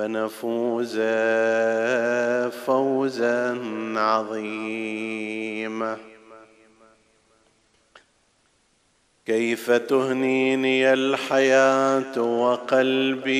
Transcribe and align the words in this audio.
فنفوز 0.00 0.96
فوزا 2.66 3.58
عظيما. 3.96 5.96
كيف 9.26 9.70
تهنيني 9.70 10.92
الحياة 10.92 12.20
وقلبي 12.20 13.32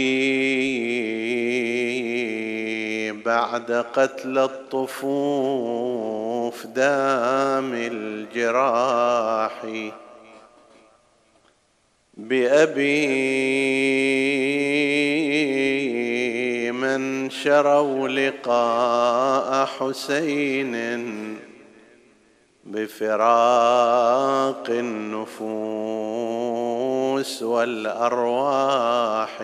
بعد 3.13 3.73
قتل 3.73 4.39
الطفوف 4.39 5.47
دام 6.67 7.75
الجراح 7.75 9.53
بأبي 12.17 13.31
من 16.99 17.31
شروا 17.31 18.09
لقاء 18.09 19.67
حسين 19.67 20.77
بفراق 22.65 24.67
النفوس 24.69 25.33
والأرواح 27.43 29.43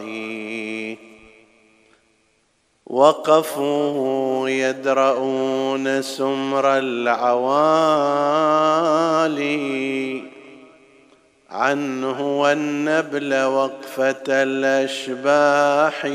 وقفوا 2.87 4.49
يدرؤون 4.49 6.03
سمر 6.03 6.79
العوالي 6.79 8.07
عنه 11.51 12.41
والنبل 12.41 13.45
وقفة 13.45 14.25
الأشباح 14.29 16.07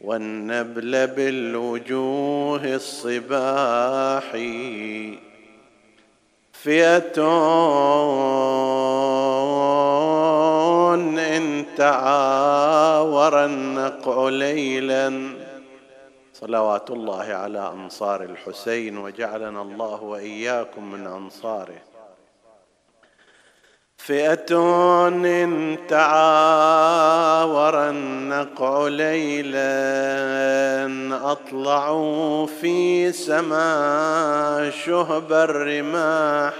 والنبل 0.00 1.06
بالوجوه 1.06 2.74
الصباح 2.74 4.32
فئة 6.52 7.20
إن 11.18 11.64
تعاور 11.76 13.44
النقع 13.44 14.28
ليلا 14.28 15.39
صلوات 16.40 16.90
الله 16.90 17.24
على 17.24 17.68
أنصار 17.68 18.22
الحسين 18.22 18.98
وجعلنا 18.98 19.62
الله 19.62 20.02
وإياكم 20.02 20.92
من 20.92 21.06
أنصاره. 21.06 21.82
فئة 23.96 24.58
إن 25.08 25.78
تعاور 25.88 27.90
النقع 27.90 28.88
ليلا 28.88 29.70
أطلعوا 31.32 32.46
في 32.46 33.12
سما 33.12 34.70
شهب 34.84 35.32
الرماح 35.32 36.54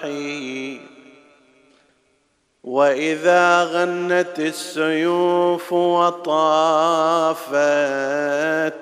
وإذا 2.64 3.64
غنت 3.64 4.38
السيوف 4.38 5.72
وطافت 5.72 7.56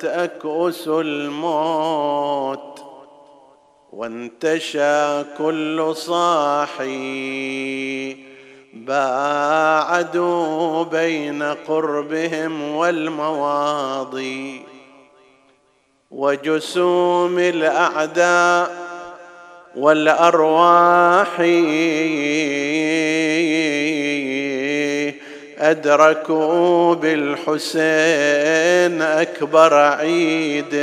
أكؤس 0.04 0.88
الموت 0.88 2.84
وانتشى 3.92 5.24
كل 5.38 5.92
صاحي 5.96 6.88
باعدوا 8.74 10.84
بين 10.84 11.42
قربهم 11.42 12.74
والمواضي 12.74 14.62
وجسوم 16.10 17.38
الأعداء 17.38 18.88
والأرواح 19.76 21.40
أدركوا 25.58 26.94
بالحسين 26.94 29.02
أكبر 29.02 29.74
عيد. 29.74 30.74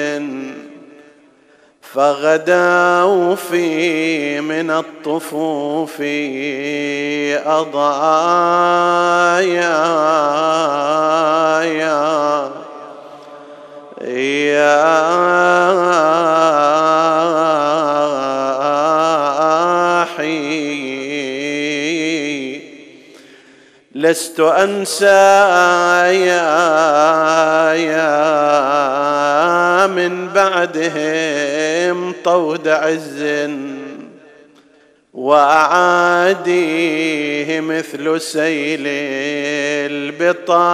فغداوا 1.95 3.35
في 3.35 4.41
من 4.41 4.71
الطفوف 4.71 6.01
أضايا 7.45 8.85
يا 11.63 12.49
يا 14.01 15.05
لست 24.05 24.39
أنسى 24.39 25.05
يا 26.25 26.45
من 29.87 30.27
بعدهم 30.27 32.13
طود 32.23 32.67
عز 32.67 33.49
وأعاديه 35.13 36.49
مثل 37.59 38.21
سيل 38.21 38.83
البطايا. 39.91 40.65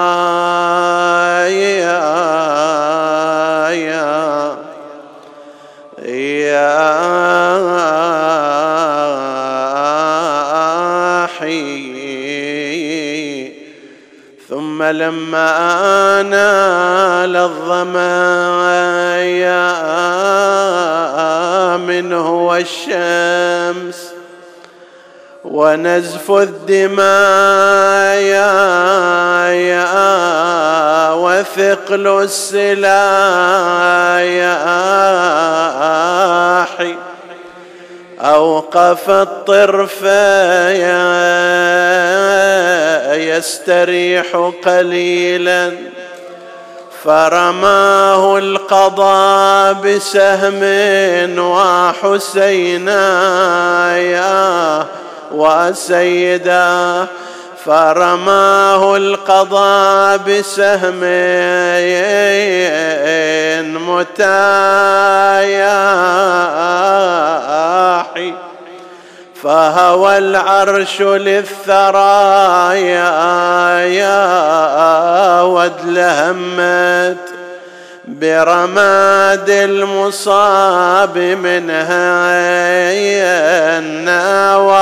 يا 3.71 4.57
يا 6.05 6.91
ثم 14.91 14.97
لما 14.97 16.21
آنال 16.21 17.35
الظمايا 17.37 18.51
منه 21.77 22.29
والشمس 22.45 24.11
ونزف 25.43 26.31
الدماء 26.31 27.01
وثقل 31.17 32.07
السلاح 32.07 32.91
أوقف 38.21 39.09
الطرف 39.09 40.03
يستريح 43.35 44.51
قليلا. 44.65 45.71
فرماه 47.03 48.37
القضاء 48.37 49.73
بسهم 49.73 50.59
وحسينا 51.39 52.97
يا 53.97 54.85
وسيدا 55.31 57.07
فرماه 57.65 58.97
القضاء 58.97 60.17
بسهم 60.17 60.99
متاياحي 63.89 64.61
فهوى 69.43 70.17
العرش 70.17 71.01
للثرايا 71.01 71.51
يا 73.79 75.41
ودلهمت 75.41 77.17
برماد 78.07 79.49
المصاب 79.49 81.17
منها 81.17 82.41
النوى. 83.79 84.81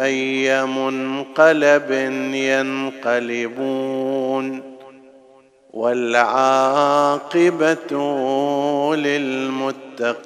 اي 0.00 0.66
منقلب 0.66 1.90
ينقلبون 2.34 4.00
والعاقبة 5.70 7.76
للمتقين. 8.96 10.20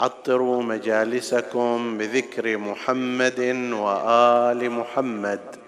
عطروا 0.00 0.62
مجالسكم 0.62 1.98
بذكر 1.98 2.58
محمد 2.58 3.40
وآل 3.72 4.70
محمد. 4.70 5.65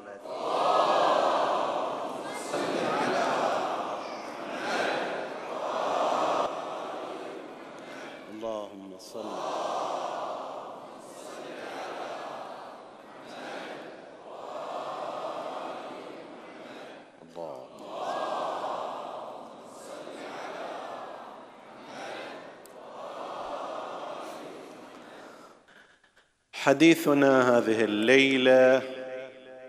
حديثنا 26.68 27.58
هذه 27.58 27.84
الليلة 27.84 28.82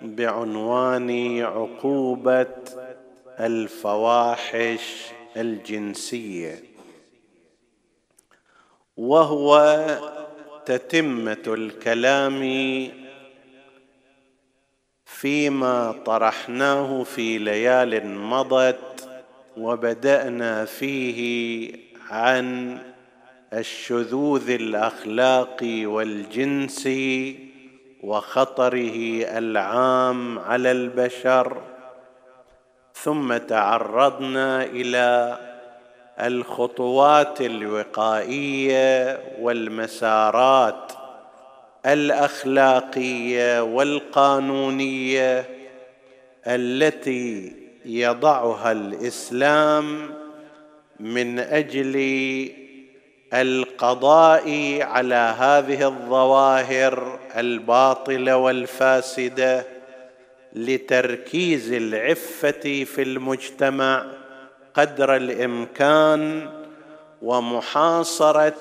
بعنوان 0.01 1.41
عقوبة 1.41 2.55
الفواحش 3.39 5.05
الجنسية 5.37 6.63
وهو 8.97 9.85
تتمة 10.65 11.43
الكلام 11.47 12.41
فيما 15.05 15.91
طرحناه 16.05 17.03
في 17.03 17.37
ليال 17.37 18.07
مضت 18.17 19.09
وبدأنا 19.57 20.65
فيه 20.65 21.71
عن 22.09 22.77
الشذوذ 23.53 24.49
الاخلاقي 24.49 25.85
والجنسي 25.85 27.39
وخطره 28.03 29.25
العام 29.37 30.39
على 30.39 30.71
البشر. 30.71 31.61
ثم 32.93 33.37
تعرضنا 33.37 34.63
إلى 34.63 35.37
الخطوات 36.19 37.41
الوقائية 37.41 39.19
والمسارات 39.39 40.91
الأخلاقية 41.85 43.63
والقانونية 43.63 45.45
التي 46.47 47.53
يضعها 47.85 48.71
الإسلام 48.71 50.09
من 50.99 51.39
أجل 51.39 51.95
القضاء 53.33 54.77
على 54.81 55.35
هذه 55.39 55.87
الظواهر 55.87 57.19
الباطله 57.37 58.37
والفاسده 58.37 59.65
لتركيز 60.53 61.73
العفة 61.73 62.83
في 62.83 63.01
المجتمع 63.01 64.05
قدر 64.73 65.15
الإمكان 65.15 66.49
ومحاصرة 67.21 68.55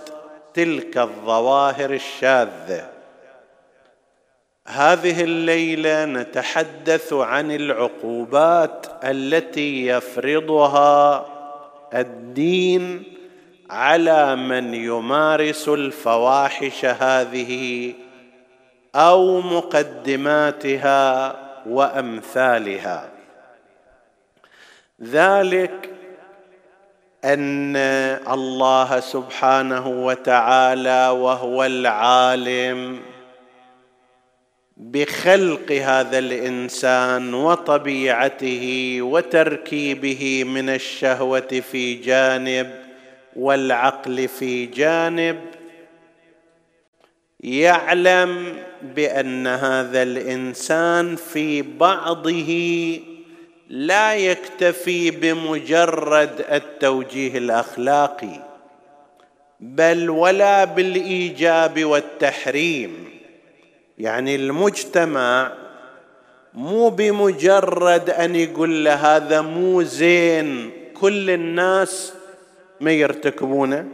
تلك 0.54 0.98
الظواهر 0.98 1.90
الشاذة. 1.90 2.90
هذه 4.66 5.24
الليلة 5.24 6.04
نتحدث 6.04 7.12
عن 7.12 7.50
العقوبات 7.50 8.86
التي 9.04 9.86
يفرضها 9.86 11.26
الدين 11.94 13.17
على 13.70 14.36
من 14.36 14.74
يمارس 14.74 15.68
الفواحش 15.68 16.84
هذه 16.84 17.94
أو 18.94 19.40
مقدماتها 19.40 21.36
وأمثالها. 21.66 23.08
ذلك 25.02 25.90
أن 27.24 27.76
الله 28.28 29.00
سبحانه 29.00 29.88
وتعالى 29.88 31.08
وهو 31.08 31.64
العالم 31.64 33.00
بخلق 34.76 35.72
هذا 35.72 36.18
الإنسان 36.18 37.34
وطبيعته 37.34 38.98
وتركيبه 39.02 40.44
من 40.44 40.68
الشهوة 40.68 41.62
في 41.70 41.94
جانب 41.94 42.87
والعقل 43.38 44.28
في 44.28 44.66
جانب 44.66 45.40
يعلم 47.40 48.56
بأن 48.82 49.46
هذا 49.46 50.02
الإنسان 50.02 51.16
في 51.16 51.62
بعضه 51.62 53.00
لا 53.68 54.14
يكتفي 54.14 55.10
بمجرد 55.10 56.44
التوجيه 56.52 57.38
الأخلاقي 57.38 58.48
بل 59.60 60.10
ولا 60.10 60.64
بالإيجاب 60.64 61.84
والتحريم. 61.84 63.08
يعني 63.98 64.36
المجتمع 64.36 65.52
مو 66.54 66.88
بمجرد 66.88 68.10
أن 68.10 68.36
يقول 68.36 68.84
له 68.84 68.94
هذا 68.94 69.40
مو 69.40 69.82
زين 69.82 70.70
كل 71.00 71.30
الناس 71.30 72.12
ما 72.80 72.92
يرتكبونه؟ 72.92 73.88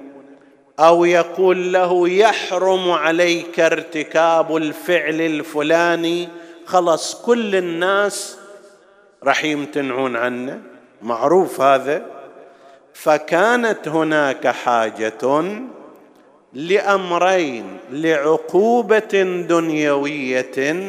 أو 0.78 1.04
يقول 1.04 1.72
له 1.72 2.08
يحرم 2.08 2.90
عليك 2.90 3.60
ارتكاب 3.60 4.56
الفعل 4.56 5.20
الفلاني. 5.20 6.28
خلص 6.66 7.14
كل 7.22 7.56
الناس 7.56 8.38
راح 9.24 9.44
يمتنعون 9.44 10.16
عنه. 10.16 10.62
معروف 11.02 11.60
هذا. 11.60 12.06
فكانت 12.94 13.88
هناك 13.88 14.46
حاجة 14.46 15.44
لأمرين 16.52 17.78
لعقوبة 17.90 19.44
دنيوية 19.48 20.84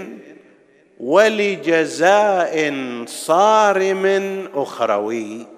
ولجزاء 0.99 2.73
صارم 3.05 4.05
أخروي. 4.53 5.54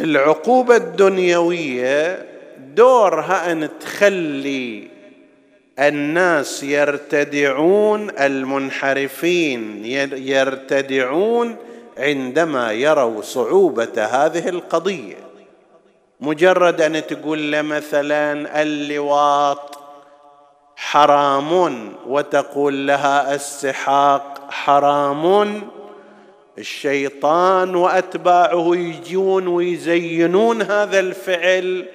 العقوبة 0.00 0.76
الدنيوية 0.76 2.26
دورها 2.58 3.52
أن 3.52 3.68
تخلي 3.80 4.88
الناس 5.78 6.62
يرتدعون 6.62 8.10
المنحرفين 8.10 9.84
يرتدعون 10.14 11.56
عندما 11.98 12.72
يروا 12.72 13.22
صعوبة 13.22 14.04
هذه 14.04 14.48
القضية. 14.48 15.16
مجرد 16.20 16.80
أن 16.80 17.06
تقول 17.06 17.52
له 17.52 17.62
مثلا 17.62 18.62
اللواط 18.62 19.78
حرام 20.76 21.92
وتقول 22.06 22.86
لها 22.86 23.34
السحاق 23.34 24.46
حرام 24.50 25.62
الشيطان 26.58 27.74
وأتباعه 27.74 28.76
يجون 28.76 29.46
ويزينون 29.46 30.62
هذا 30.62 31.00
الفعل 31.00 31.86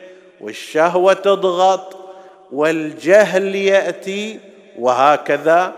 والشهوة 0.42 1.14
تضغط 1.14 1.98
والجهل 2.52 3.56
يأتي 3.56 4.40
وهكذا 4.80 5.74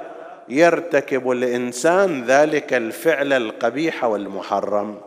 يرتكب 0.50 1.32
الإنسان 1.32 2.25
ذلك 2.25 2.74
الفعل 2.74 3.34
القبيح 3.34 4.04
والمحرم. 4.04 4.98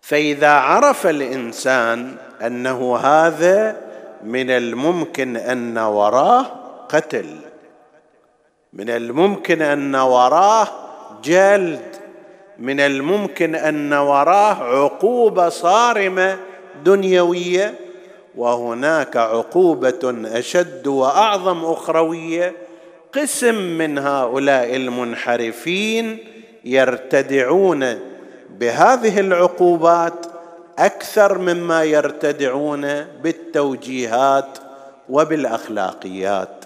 فإذا 0.00 0.50
عرف 0.50 1.06
الإنسان 1.06 2.16
أنه 2.42 2.96
هذا 2.96 3.76
من 4.24 4.50
الممكن 4.50 5.36
أن 5.36 5.78
وراه 5.78 6.46
قتل 6.88 7.26
من 8.72 8.90
الممكن 8.90 9.62
أن 9.62 9.94
وراه 9.94 10.68
جلد 11.24 11.93
من 12.58 12.80
الممكن 12.80 13.54
أن 13.54 13.92
وراه 13.92 14.54
عقوبة 14.54 15.48
صارمة 15.48 16.38
دنيوية 16.84 17.74
وهناك 18.36 19.16
عقوبة 19.16 20.14
أشد 20.24 20.86
وأعظم 20.86 21.64
أخروية. 21.64 22.52
قسم 23.12 23.54
من 23.54 23.98
هؤلاء 23.98 24.76
المنحرفين 24.76 26.18
يرتدعون 26.64 27.98
بهذه 28.50 29.20
العقوبات 29.20 30.26
أكثر 30.78 31.38
مما 31.38 31.84
يرتدعون 31.84 33.00
بالتوجيهات 33.22 34.58
وبالأخلاقيات. 35.08 36.64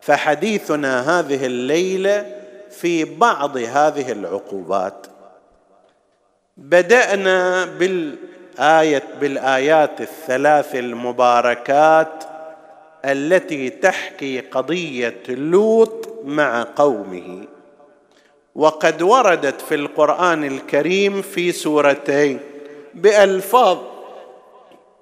فحديثنا 0.00 1.20
هذه 1.20 1.46
الليلة 1.46 2.26
في 2.70 3.04
بعض 3.04 3.56
هذه 3.56 4.12
العقوبات. 4.12 5.06
بدأنا 6.56 7.64
بالايه 7.64 9.02
بالآيات 9.20 10.00
الثلاث 10.00 10.74
المباركات 10.74 12.24
التي 13.04 13.70
تحكي 13.70 14.40
قضية 14.40 15.22
لوط 15.28 16.08
مع 16.24 16.66
قومه. 16.76 17.44
وقد 18.54 19.02
وردت 19.02 19.60
في 19.60 19.74
القرآن 19.74 20.44
الكريم 20.44 21.22
في 21.22 21.52
سورتين 21.52 22.40
بألفاظ 22.94 23.78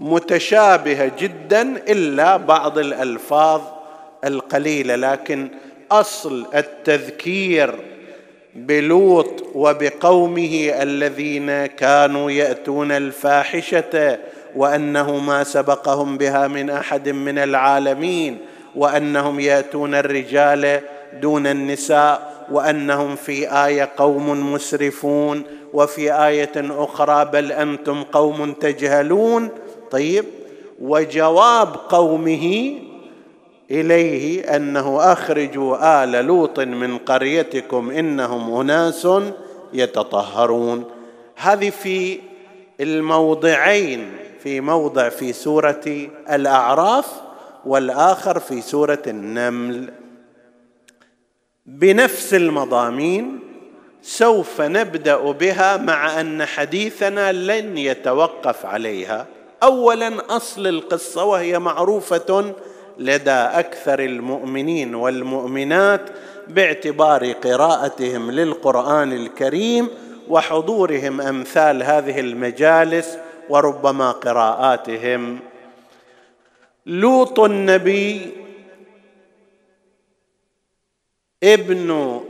متشابهة 0.01 1.13
جدا 1.19 1.63
إلا 1.89 2.37
بعض 2.37 2.79
الألفاظ 2.79 3.61
القليلة 4.25 4.97
لكن 4.97 5.49
أصل 5.91 6.47
التذكير 6.55 7.92
بلوط 8.55 9.45
وبقومه 9.55 10.73
الذين 10.83 11.67
كانوا 11.67 12.31
يأتون 12.31 12.93
الفاحشة 12.93 14.19
وانه 14.57 15.19
ما 15.19 15.45
سبقهم 15.45 16.19
بها 16.19 16.49
من 16.49 16.71
أحد 16.71 17.09
من 17.09 17.39
العالمين 17.39 18.39
وأنهم 18.77 19.41
يأتون 19.41 19.95
الرجال 19.95 20.81
دون 21.21 21.47
النساء 21.47 22.47
وأنهم 22.51 23.17
في 23.17 23.67
آية 23.67 23.91
قوم 23.97 24.53
مسرفون 24.53 25.43
وفي 25.73 26.13
آية 26.27 26.53
أخرى 26.57 27.25
بل 27.25 27.53
أنتم 27.53 28.03
قوم 28.03 28.53
تجهلون. 28.53 29.49
طيب 29.91 30.25
وجواب 30.83 31.69
قومه 31.89 32.75
إليه 33.71 34.57
أنه 34.57 35.13
أخرجوا 35.13 36.05
آل 36.05 36.11
لوط 36.11 36.61
من 36.61 36.99
قريتكم 36.99 37.91
إنهم 37.91 38.61
أناس 38.61 39.09
يتطهرون. 39.73 40.85
هذه 41.37 41.71
في 41.71 42.21
الموضعين 42.81 44.13
في 44.43 44.61
موضع 44.61 45.09
في 45.09 45.33
سورة 45.33 46.09
الأعراف 46.31 47.07
والآخر 47.67 48.39
في 48.39 48.61
سورة 48.61 49.03
النمل. 49.07 49.93
بنفس 51.67 52.35
المضامين 52.35 53.39
سوف 54.03 54.61
نبدأ 54.61 55.17
بها 55.17 55.77
مع 55.77 56.21
أن 56.21 56.45
حديثنا 56.45 57.33
لن 57.33 57.79
يتوقف 57.79 58.67
عليها. 58.67 59.27
اولا 59.63 60.37
أصل 60.37 60.67
القصة 60.67 61.25
وهي 61.25 61.59
معروفة 61.59 62.55
لدى 62.99 63.31
أكثر 63.31 64.01
المؤمنين 64.01 64.95
والمؤمنات 64.95 66.11
باعتبار 66.49 67.33
قراءتهم 67.33 68.31
للقرآن 68.31 69.13
الكريم 69.13 69.89
وحضورهم 70.29 71.21
أمثال 71.21 71.83
هذه 71.83 72.21
المجالس 72.21 73.19
وربما 73.49 74.11
قراءاتهم. 74.11 75.39
لوط 76.87 77.41
النبي 77.41 78.31
ابن 81.43 82.21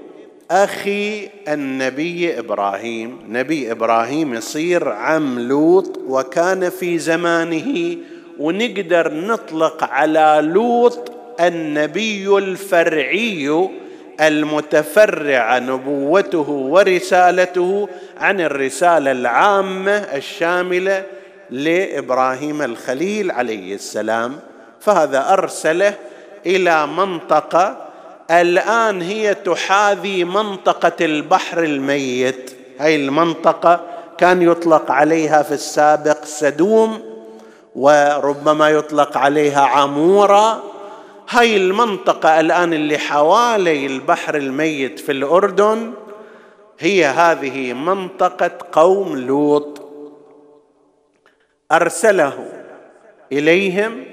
أخي 0.50 1.28
النبي 1.48 2.38
إبراهيم. 2.38 3.18
نبي 3.28 3.72
إبراهيم 3.72 4.34
يصير 4.34 4.88
عم 4.88 5.38
لوط 5.38 5.98
وكان 6.08 6.70
في 6.70 6.98
زمانه 6.98 7.96
ونقدر 8.38 9.14
نطلق 9.14 9.84
على 9.84 10.40
لوط 10.42 11.12
النبي 11.40 12.38
الفرعي 12.38 13.68
المتفرع 14.20 15.58
نبوته 15.58 16.50
ورسالته 16.50 17.88
عن 18.18 18.40
الرسالة 18.40 19.10
العامة 19.10 19.96
الشاملة 19.96 21.04
لإبراهيم 21.50 22.62
الخليل 22.62 23.30
عليه 23.30 23.74
السلام. 23.74 24.36
فهذا 24.80 25.32
أرسله 25.32 25.94
إلى 26.46 26.86
منطقة 26.86 27.88
الآن 28.30 29.02
هي 29.02 29.34
تحاذي 29.34 30.24
منطقة 30.24 31.04
البحر 31.04 31.62
الميت. 31.62 32.50
هاي 32.78 32.96
المنطقة 32.96 33.80
كان 34.18 34.42
يطلق 34.42 34.90
عليها 34.90 35.42
في 35.42 35.54
السابق 35.54 36.24
سدوم. 36.24 37.11
وربما 37.74 38.68
يطلق 38.68 39.16
عليها 39.16 39.60
عمورة. 39.60 40.62
هاي 41.30 41.56
المنطقة 41.56 42.40
الآن 42.40 42.72
اللي 42.72 42.98
حوالي 42.98 43.86
البحر 43.86 44.34
الميت 44.34 45.00
في 45.00 45.12
الأردن 45.12 45.92
هي 46.78 47.06
هذه 47.06 47.72
منطقة 47.72 48.50
قوم 48.72 49.16
لوط. 49.16 49.82
أرسله 51.72 52.48
إليهم. 53.32 54.04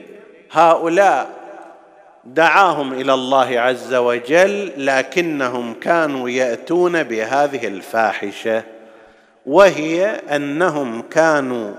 هؤلاء 0.51 1.39
دعاهم 2.25 2.93
إلى 2.93 3.13
الله 3.13 3.59
عز 3.59 3.93
وجل 3.93 4.85
لكنهم 4.85 5.73
كانوا 5.73 6.29
يأتون 6.29 7.03
بهذه 7.03 7.67
الفاحشة 7.67 8.63
وهي 9.45 10.05
أنهم 10.05 11.01
كانوا 11.01 11.71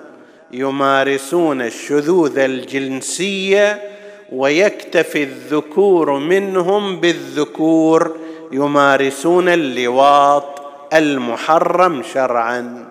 يمارسون 0.53 1.63
الشذوذ 1.63 2.39
الجنسية 2.39 3.83
ويكتفي 4.33 5.23
الذكور 5.23 6.19
منهم 6.19 7.01
بالذكور 7.01 8.17
يمارسون 8.53 9.49
اللواط 9.49 10.63
المحرم 10.95 12.03
شرعا. 12.03 12.89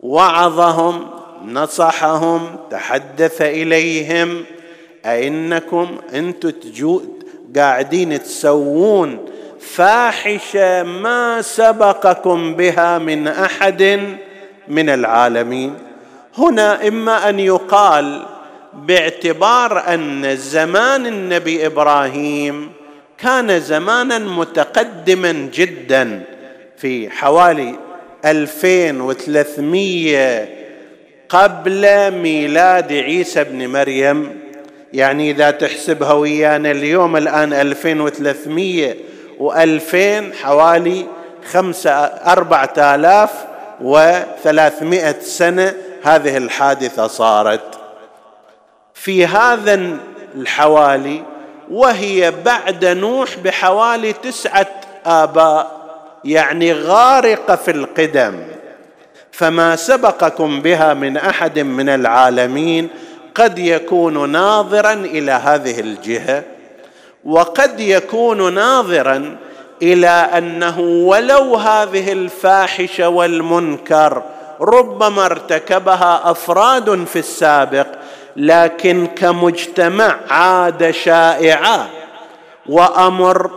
وعظهم 0.00 1.10
نصحهم 1.44 2.56
تحدث 2.70 3.42
إليهم 3.42 4.44
أئنكم 5.06 5.96
أنتم 6.14 7.00
قاعدين 7.56 8.22
تسوون 8.22 9.26
فاحشة 9.60 10.82
ما 10.82 11.42
سبقكم 11.42 12.54
بها 12.54 12.98
من 12.98 13.28
أحد 13.28 14.00
من 14.68 14.88
العالمين. 14.88 15.89
هنا 16.38 16.88
إما 16.88 17.28
أن 17.28 17.40
يقال 17.40 18.22
باعتبار 18.74 19.94
أن 19.94 20.36
زمان 20.36 21.06
النبي 21.06 21.66
إبراهيم 21.66 22.72
كان 23.18 23.60
زمانا 23.60 24.18
متقدما 24.18 25.32
جدا 25.32 26.22
في 26.76 27.10
حوالي 27.10 27.74
2300 28.24 30.48
قبل 31.28 32.10
ميلاد 32.10 32.92
عيسى 32.92 33.44
بن 33.44 33.66
مريم. 33.66 34.40
يعني 34.92 35.30
إذا 35.30 35.50
تحسبها 35.50 36.12
ويانا 36.12 36.70
اليوم 36.70 37.16
الآن 37.16 37.52
2300 37.52 38.94
و2000 39.40 40.34
حوالي 40.42 41.06
خمسة 41.50 41.90
أربعة 42.04 42.72
آلاف 42.78 43.30
وثلاثمائة 43.80 45.20
سنة 45.20 45.74
هذه 46.02 46.36
الحادثة 46.36 47.06
صارت 47.06 47.78
في 48.94 49.26
هذا 49.26 49.98
الحوالي 50.34 51.22
وهي 51.70 52.32
بعد 52.44 52.84
نوح 52.84 53.36
بحوالي 53.44 54.12
تسعة 54.12 54.66
آباء 55.06 55.80
يعني 56.24 56.72
غارقة 56.72 57.56
في 57.56 57.70
القدم. 57.70 58.42
فما 59.32 59.76
سبقكم 59.76 60.62
بها 60.62 60.94
من 60.94 61.16
أحد 61.16 61.58
من 61.58 61.88
العالمين 61.88 62.88
قد 63.34 63.58
يكون 63.58 64.30
ناظرا 64.30 64.92
إلى 64.92 65.32
هذه 65.32 65.80
الجهة 65.80 66.42
وقد 67.24 67.80
يكون 67.80 68.54
ناظرا 68.54 69.36
إلى 69.82 70.08
أنه 70.08 70.80
ولو 70.80 71.56
هذه 71.56 72.12
الفاحشة 72.12 73.08
والمنكر 73.08 74.22
ربما 74.60 75.26
ارتكبها 75.26 76.30
أفراد 76.30 77.04
في 77.04 77.18
السابق 77.18 77.86
لكن 78.36 79.06
كمجتمع 79.06 80.16
عاد 80.30 80.90
شائعه 80.90 81.88
وأمر 82.68 83.50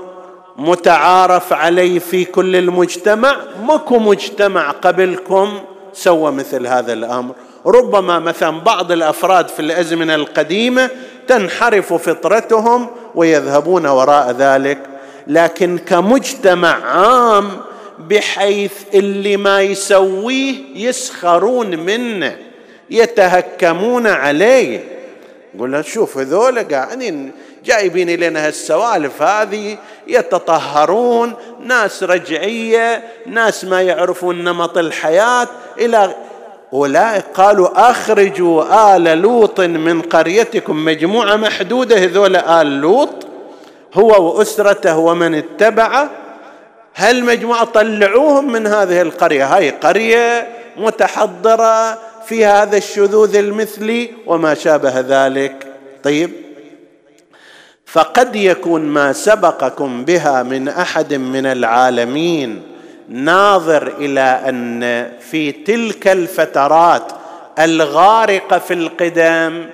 متعارف 0.57 1.53
عليه 1.53 1.99
في 1.99 2.25
كل 2.25 2.55
المجتمع. 2.55 3.35
ماكو 3.67 3.99
مجتمع 3.99 4.71
قبلكم 4.71 5.59
سوى 5.93 6.31
مثل 6.31 6.67
هذا 6.67 6.93
الأمر. 6.93 7.33
ربما 7.65 8.19
مثلا 8.19 8.59
بعض 8.59 8.91
الأفراد 8.91 9.47
في 9.47 9.59
الأزمنة 9.59 10.15
القديمة 10.15 10.89
تنحرف 11.27 11.93
فطرتهم 11.93 12.87
ويذهبون 13.15 13.85
وراء 13.85 14.31
ذلك 14.31 14.79
لكن 15.27 15.77
كمجتمع 15.77 16.77
عام 16.85 17.49
بحيث 18.09 18.73
اللي 18.93 19.37
ما 19.37 19.61
يسويه 19.61 20.55
يسخرون 20.75 21.79
منه 21.79 22.37
يتهكمون 22.89 24.07
عليه. 24.07 24.83
يقول 25.55 25.85
شوف 25.85 26.17
هذول 26.17 26.59
قاعدين 26.59 27.31
جايبين 27.65 28.09
لنا 28.09 28.47
هالسوالف 28.47 29.21
هذه 29.21 29.77
يتطهرون 30.07 31.33
ناس 31.59 32.03
رجعية 32.03 33.03
ناس 33.25 33.65
ما 33.65 33.81
يعرفون 33.81 34.43
نمط 34.43 34.77
الحياة 34.77 35.47
إلى 35.79 36.15
أولئك 36.73 37.25
قالوا 37.33 37.89
أخرجوا 37.91 38.95
آل 38.95 39.03
لوط 39.03 39.61
من 39.61 40.01
قريتكم 40.01 40.85
مجموعة 40.85 41.35
محدودة 41.35 41.97
هذول 41.97 42.35
آل 42.35 42.81
لوط 42.81 43.27
هو 43.93 44.37
وأسرته 44.37 44.97
ومن 44.97 45.35
اتبعه 45.35 46.09
هالمجموعة 46.95 47.63
طلعوهم 47.63 48.51
من 48.51 48.67
هذه 48.67 49.01
القرية؟ 49.01 49.55
هاي 49.55 49.69
قرية 49.69 50.47
متحضرة 50.77 51.99
في 52.25 52.45
هذا 52.45 52.77
الشذوذ 52.77 53.35
المثلي 53.35 54.11
وما 54.25 54.53
شابه 54.53 54.99
ذلك. 54.99 55.67
طيب. 56.03 56.31
فقد 57.85 58.35
يكون 58.35 58.81
ما 58.81 59.13
سبقكم 59.13 60.05
بها 60.05 60.43
من 60.43 60.67
أحد 60.67 61.13
من 61.13 61.45
العالمين 61.45 62.61
ناظر 63.09 63.87
إلى 63.97 64.41
أن 64.49 65.11
في 65.19 65.51
تلك 65.51 66.07
الفترات 66.07 67.11
الغارقة 67.59 68.59
في 68.59 68.73
القدم 68.73 69.65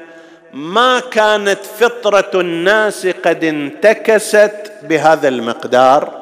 ما 0.54 1.00
كانت 1.00 1.60
فطرة 1.80 2.42
الناس 2.42 3.08
قد 3.08 3.44
انتكست 3.44 4.72
بهذا 4.84 5.28
المقدار. 5.28 6.19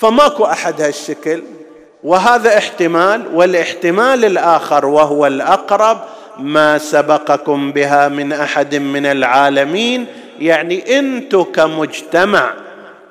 فماكو 0.00 0.44
أحد 0.44 0.80
هالشكل. 0.80 1.42
وهذا 2.04 2.58
احتمال 2.58 3.22
والاحتمال 3.34 4.24
الآخر 4.24 4.86
وهو 4.86 5.26
الأقرب 5.26 5.98
ما 6.38 6.78
سبقكم 6.78 7.72
بها 7.72 8.08
من 8.08 8.32
أحد 8.32 8.74
من 8.74 9.06
العالمين. 9.06 10.06
يعني 10.38 10.98
أنتم 10.98 11.42
كمجتمع 11.42 12.50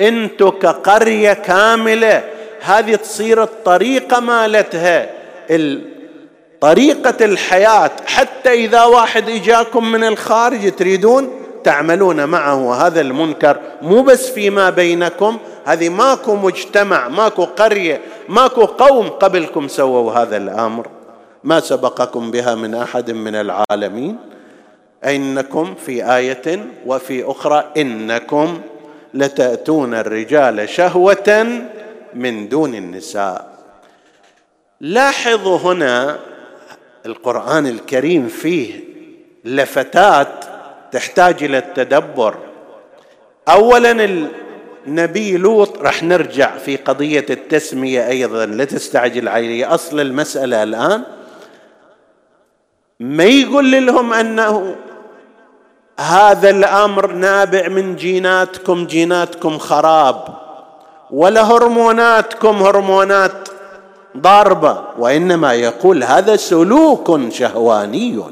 أنتم 0.02 0.50
كقرية 0.50 1.34
كاملة 1.34 2.24
هذه 2.62 2.96
تصير 2.96 3.44
الطريقة 3.44 4.20
مالتها. 4.20 5.10
طريقة 6.62 7.26
الحياة 7.26 7.92
حتى 8.06 8.54
إذا 8.54 8.84
واحد 8.84 9.30
إجاكم 9.30 9.92
من 9.92 10.04
الخارج 10.04 10.76
تريدون 10.76 11.30
تعملون 11.64 12.26
معه 12.26 12.88
هذا 12.88 13.02
المنكر. 13.02 13.58
مو 13.82 14.02
بس 14.02 14.30
فيما 14.30 14.70
بينكم 14.70 15.38
هذه 15.70 15.90
ماكو 15.90 16.36
مجتمع 16.36 17.08
ماكو 17.08 17.44
قرية 17.44 18.02
ماكو 18.30 18.66
قوم 18.66 19.10
قبلكم 19.10 19.68
سووا 19.68 20.12
هذا 20.12 20.38
الأمر. 20.38 20.88
ما 21.44 21.60
سبقكم 21.60 22.32
بها 22.32 22.56
من 22.56 22.76
أحد 22.76 23.12
من 23.12 23.36
العالمين. 23.36 24.18
إنكم 25.06 25.76
في 25.76 26.16
آية 26.16 26.66
وفي 26.86 27.32
أخرى 27.32 27.66
إنكم 27.78 28.62
لتأتون 29.14 29.94
الرجال 29.94 30.70
شهوة 30.70 31.48
من 32.14 32.50
دون 32.50 32.76
النساء. 32.76 33.50
لاحظوا 34.82 35.58
هنا 35.58 36.20
القرآن 37.06 37.68
الكريم 37.68 38.28
فيه 38.28 38.84
لفتات 39.46 40.46
تحتاج 40.92 41.44
إلى 41.44 41.58
التدبر. 41.58 42.36
اولا 43.50 44.30
النبي 44.88 45.38
لوط 45.38 45.78
راح 45.78 46.04
نرجع 46.04 46.58
في 46.58 46.76
قضية 46.76 47.26
التسمية 47.30 48.08
أيضا. 48.08 48.46
لا 48.46 48.66
تستعجل 48.66 49.28
علي 49.28 49.66
أصل 49.66 50.00
المسألة 50.00 50.64
الآن 50.64 51.04
ما 53.00 53.24
يقول 53.24 53.86
لهم 53.86 54.14
أنه 54.14 54.76
هذا 56.00 56.50
الأمر 56.50 57.12
نابع 57.12 57.68
من 57.68 57.96
جيناتكم 57.96 58.86
جيناتكم 58.86 59.58
خراب 59.58 60.24
ولا 61.12 61.42
هرموناتكم 61.42 62.64
هرمونات 62.64 63.50
ضاربة. 64.18 64.84
وإنما 64.98 65.54
يقول 65.54 66.04
هذا 66.04 66.36
سلوك 66.36 67.32
شهواني. 67.32 68.24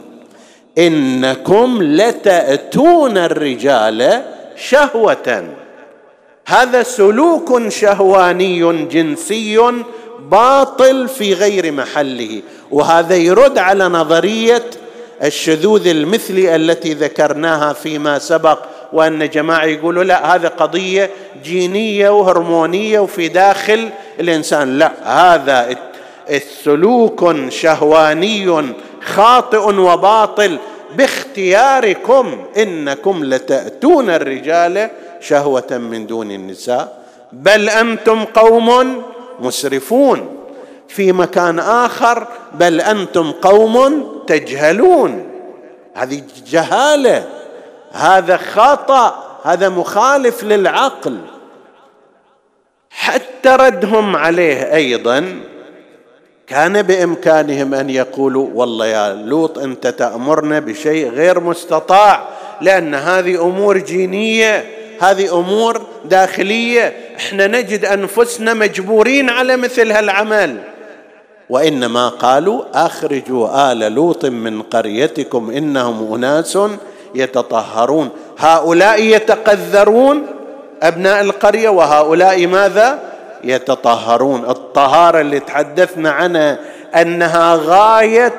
إنكم 0.78 1.78
لتأتون 1.82 3.18
الرجال 3.18 4.24
شهوة. 4.56 5.58
هذا 6.50 6.84
سلوك 6.84 7.68
شهواني 7.68 8.86
جنسي 8.86 9.62
باطل 10.20 11.08
في 11.08 11.34
غير 11.34 11.72
محله 11.72 12.42
وهذا 12.72 13.16
يرد 13.16 13.58
على 13.58 13.88
نظرية 13.88 14.64
الشذوذ 15.24 15.88
المثلي 15.88 16.56
التي 16.56 16.94
ذكرناها 16.94 17.74
فيما 17.74 18.20
سبق 18.20 18.60
وأن 18.94 19.30
جماعة 19.30 19.66
يقولوا 19.66 20.04
لا 20.04 20.36
هذا 20.36 20.48
قضية 20.48 21.10
جينية 21.44 22.10
وهرمونية 22.10 23.00
وفي 23.00 23.28
داخل 23.28 23.90
الإنسان. 24.20 24.78
لا 24.78 24.92
هذا 25.04 25.76
السلوك 26.30 27.36
شهواني 27.50 28.64
خاطئ 29.02 29.74
وباطل. 29.74 30.58
باختياركم 30.96 32.46
إنكم 32.58 33.24
لتأتون 33.24 34.10
الرجال 34.10 34.90
شهوة 35.20 35.78
من 35.78 36.08
دون 36.08 36.32
النساء 36.32 37.04
بل 37.32 37.70
أنتم 37.70 38.24
قوم 38.24 39.02
مسرفون. 39.40 40.38
في 40.88 41.12
مكان 41.12 41.60
آخر 41.60 42.28
بل 42.54 42.82
أنتم 42.82 43.32
قوم 43.32 44.06
تجهلون. 44.28 45.30
هذه 45.94 46.22
جهالة 46.48 47.28
هذا 47.92 48.38
خطأ 48.38 49.40
هذا 49.44 49.70
مخالف 49.70 50.44
للعقل. 50.44 51.18
حتى 52.90 53.50
ردهم 53.50 54.16
عليه 54.16 54.76
أيضا 54.76 55.40
كان 56.48 56.82
بإمكانهم 56.82 57.74
أن 57.74 57.90
يقولوا 57.90 58.50
والله 58.54 58.86
يا 58.86 59.14
لوط 59.14 59.58
أنت 59.58 59.88
تأمرنا 59.88 60.60
بشيء 60.60 61.10
غير 61.10 61.40
مستطاع 61.40 62.28
لأن 62.62 62.96
هذه 62.96 63.42
أمور 63.42 63.78
جينية. 63.78 64.77
هذه 65.00 65.40
أمور 65.40 65.82
داخلية. 66.06 66.94
إحنا 67.18 67.48
نجد 67.48 67.86
أنفسنا 67.86 68.54
مجبورين 68.54 69.30
على 69.30 69.58
مثل 69.58 69.92
هالعمل. 69.92 70.58
وإنما 71.50 72.10
قالوا 72.10 72.64
أخرجوا 72.74 73.72
آل 73.72 73.80
لوط 73.80 74.26
من 74.26 74.62
قريتكم 74.62 75.52
إنهم 75.52 76.14
أناس 76.14 76.58
يتطهرون. 77.16 78.10
هؤلاء 78.38 79.04
يتقذرون 79.04 80.26
أبناء 80.82 81.22
القرية 81.22 81.70
وهؤلاء 81.70 82.48
ماذا؟ 82.48 83.00
يتطهرون. 83.44 84.50
الطهارة 84.50 85.22
اللي 85.22 85.40
تحدثنا 85.40 86.12
عنها 86.12 86.60
أنها 86.96 87.60
غاية 87.66 88.34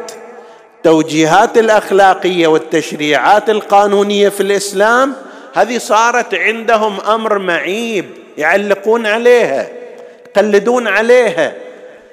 توجيهات 0.82 1.58
الأخلاقية 1.58 2.46
والتشريعات 2.46 3.50
القانونية 3.50 4.28
في 4.28 4.40
الإسلام 4.40 5.14
هذه 5.58 5.78
صارت 5.78 6.34
عندهم 6.34 7.00
أمر 7.00 7.38
معيب 7.38 8.06
يعلقون 8.38 9.06
عليها 9.06 9.68
يقلدون 10.26 10.88
عليها. 10.88 11.52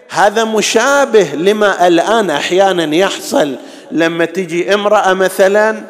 هذا 0.09 0.43
مشابه 0.43 1.23
لما 1.23 1.87
الآن 1.87 2.29
أحيانا 2.29 2.95
يحصل 2.95 3.55
لما 3.91 4.25
تجي 4.25 4.73
امرأة 4.73 5.13
مثلا 5.13 5.81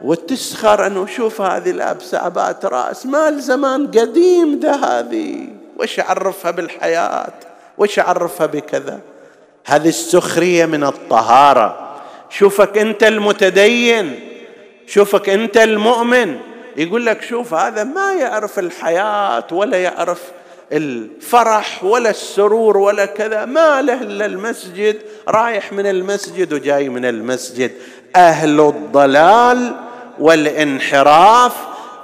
وتسخر 0.00 0.86
انه 0.86 1.06
شوف 1.06 1.40
هذه 1.40 1.70
لابسة 1.70 2.18
عباءة 2.18 2.68
رأس 2.68 3.06
مال 3.06 3.40
زمان 3.40 3.86
قديم 3.86 4.60
ده 4.60 4.74
هذه 4.74 5.48
وش 5.78 6.00
عرفها 6.00 6.50
بالحياة؟ 6.50 7.32
وش 7.78 7.98
عرفها 7.98 8.46
بكذا؟ 8.46 9.00
هذه 9.64 9.88
السخرية 9.88 10.66
من 10.66 10.84
الطهارة. 10.84 11.94
شوفك 12.30 12.78
أنت 12.78 13.04
المتدين 13.04 14.20
شوفك 14.86 15.28
أنت 15.28 15.56
المؤمن. 15.56 16.53
يقول 16.76 17.06
لك 17.06 17.22
شوف 17.22 17.54
هذا 17.54 17.84
ما 17.84 18.12
يعرف 18.12 18.58
الحياة 18.58 19.46
ولا 19.52 19.82
يعرف 19.82 20.20
الفرح 20.72 21.84
ولا 21.84 22.10
السرور 22.10 22.76
ولا 22.76 23.06
كذا. 23.06 23.44
ما 23.44 23.82
له 23.82 24.00
إلا 24.02 24.26
المسجد 24.26 24.96
رايح 25.28 25.72
من 25.72 25.86
المسجد 25.86 26.52
وجاي 26.52 26.88
من 26.88 27.04
المسجد. 27.04 27.70
أهل 28.16 28.60
الضلال 28.60 29.76
والانحراف 30.18 31.52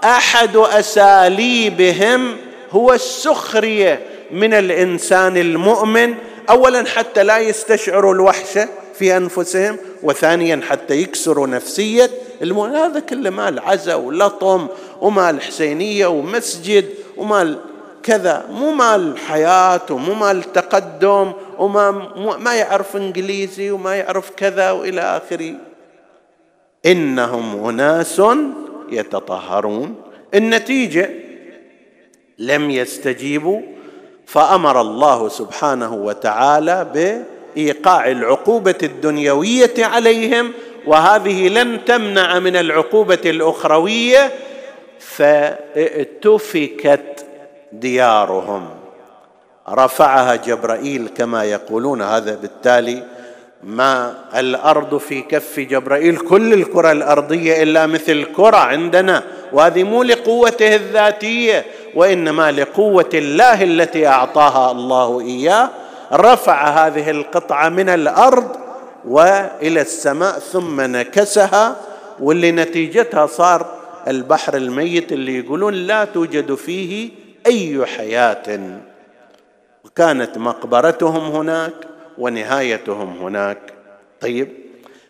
أحد 0.04 0.56
أساليبهم 0.56 2.36
هو 2.70 2.92
السخرية 2.92 4.02
من 4.30 4.54
الإنسان 4.54 5.36
المؤمن. 5.36 6.14
اولا 6.50 6.86
حتى 6.86 7.22
لا 7.22 7.38
يستشعروا 7.38 8.14
الوحشة 8.14 8.68
في 8.98 9.16
أنفسهم 9.16 9.76
وثانيا 10.02 10.60
حتى 10.68 10.94
يكسروا 10.94 11.46
نفسية. 11.46 12.10
المؤمن 12.42 12.74
هذا 12.74 13.00
كله 13.00 13.30
مال 13.30 13.58
عزا 13.58 13.94
ولطم 13.94 14.66
ومال 15.00 15.42
حسينية 15.42 16.06
ومسجد 16.06 16.84
ومال 17.16 17.58
كذا. 18.02 18.46
مو 18.50 18.70
مال 18.70 19.18
حياة 19.18 19.80
ومو 19.90 20.14
مال 20.14 20.52
تقدم 20.52 21.32
وما 21.58 21.90
ما 22.38 22.54
يعرف 22.54 22.96
إنجليزي 22.96 23.70
وما 23.70 23.96
يعرف 23.96 24.30
كذا 24.30 24.70
وإلى 24.70 25.00
آخره. 25.00 25.54
إنهم 26.86 27.68
أناس 27.68 28.22
يتطهرون. 28.90 29.94
النتيجة 30.34 31.10
لم 32.38 32.70
يستجيبوا 32.70 33.60
فأمر 34.26 34.80
الله 34.80 35.28
سبحانه 35.28 35.94
وتعالى 35.94 36.86
بإيقاع 37.54 38.10
العقوبة 38.10 38.78
الدنيوية 38.82 39.74
عليهم 39.78 40.52
وهذه 40.86 41.48
لن 41.48 41.84
تمنع 41.84 42.38
من 42.38 42.56
العقوبة 42.56 43.18
الأخروية 43.26 44.32
فاتفكت 44.98 46.46
ديارهم. 47.72 48.68
رفعها 49.68 50.34
جبرائيل 50.34 51.08
كما 51.16 51.44
يقولون 51.44 52.02
هذا 52.02 52.34
بالتالي 52.34 53.02
ما 53.62 54.14
الأرض 54.36 54.96
في 54.96 55.22
كف 55.22 55.60
جبرائيل 55.60 56.16
كل 56.16 56.52
الكرة 56.52 56.92
الأرضية 56.92 57.62
إلا 57.62 57.86
مثل 57.86 58.24
كرة 58.24 58.56
عندنا 58.56 59.22
وهذه 59.52 59.82
مو 59.82 60.02
لقوته 60.02 60.74
الذاتية 60.74 61.64
وإنما 61.94 62.52
لقوة 62.52 63.10
الله 63.14 63.64
التي 63.64 64.06
أعطاها 64.06 64.72
الله 64.72 65.20
إياه. 65.20 65.70
رفع 66.12 66.86
هذه 66.86 67.10
القطعة 67.10 67.68
من 67.68 67.88
الأرض 67.88 68.59
وإلى 69.04 69.80
السماء 69.80 70.38
ثم 70.38 70.80
نكسها 70.80 71.76
واللي 72.20 72.52
نتيجتها 72.52 73.26
صار 73.26 73.80
البحر 74.08 74.56
الميت 74.56 75.12
اللي 75.12 75.38
يقولون 75.38 75.74
لا 75.74 76.04
توجد 76.04 76.54
فيه 76.54 77.10
أي 77.46 77.86
حياة. 77.86 78.60
وكانت 79.84 80.38
مقبرتهم 80.38 81.36
هناك 81.36 81.74
ونهايتهم 82.18 83.16
هناك. 83.16 83.72
طيب 84.20 84.48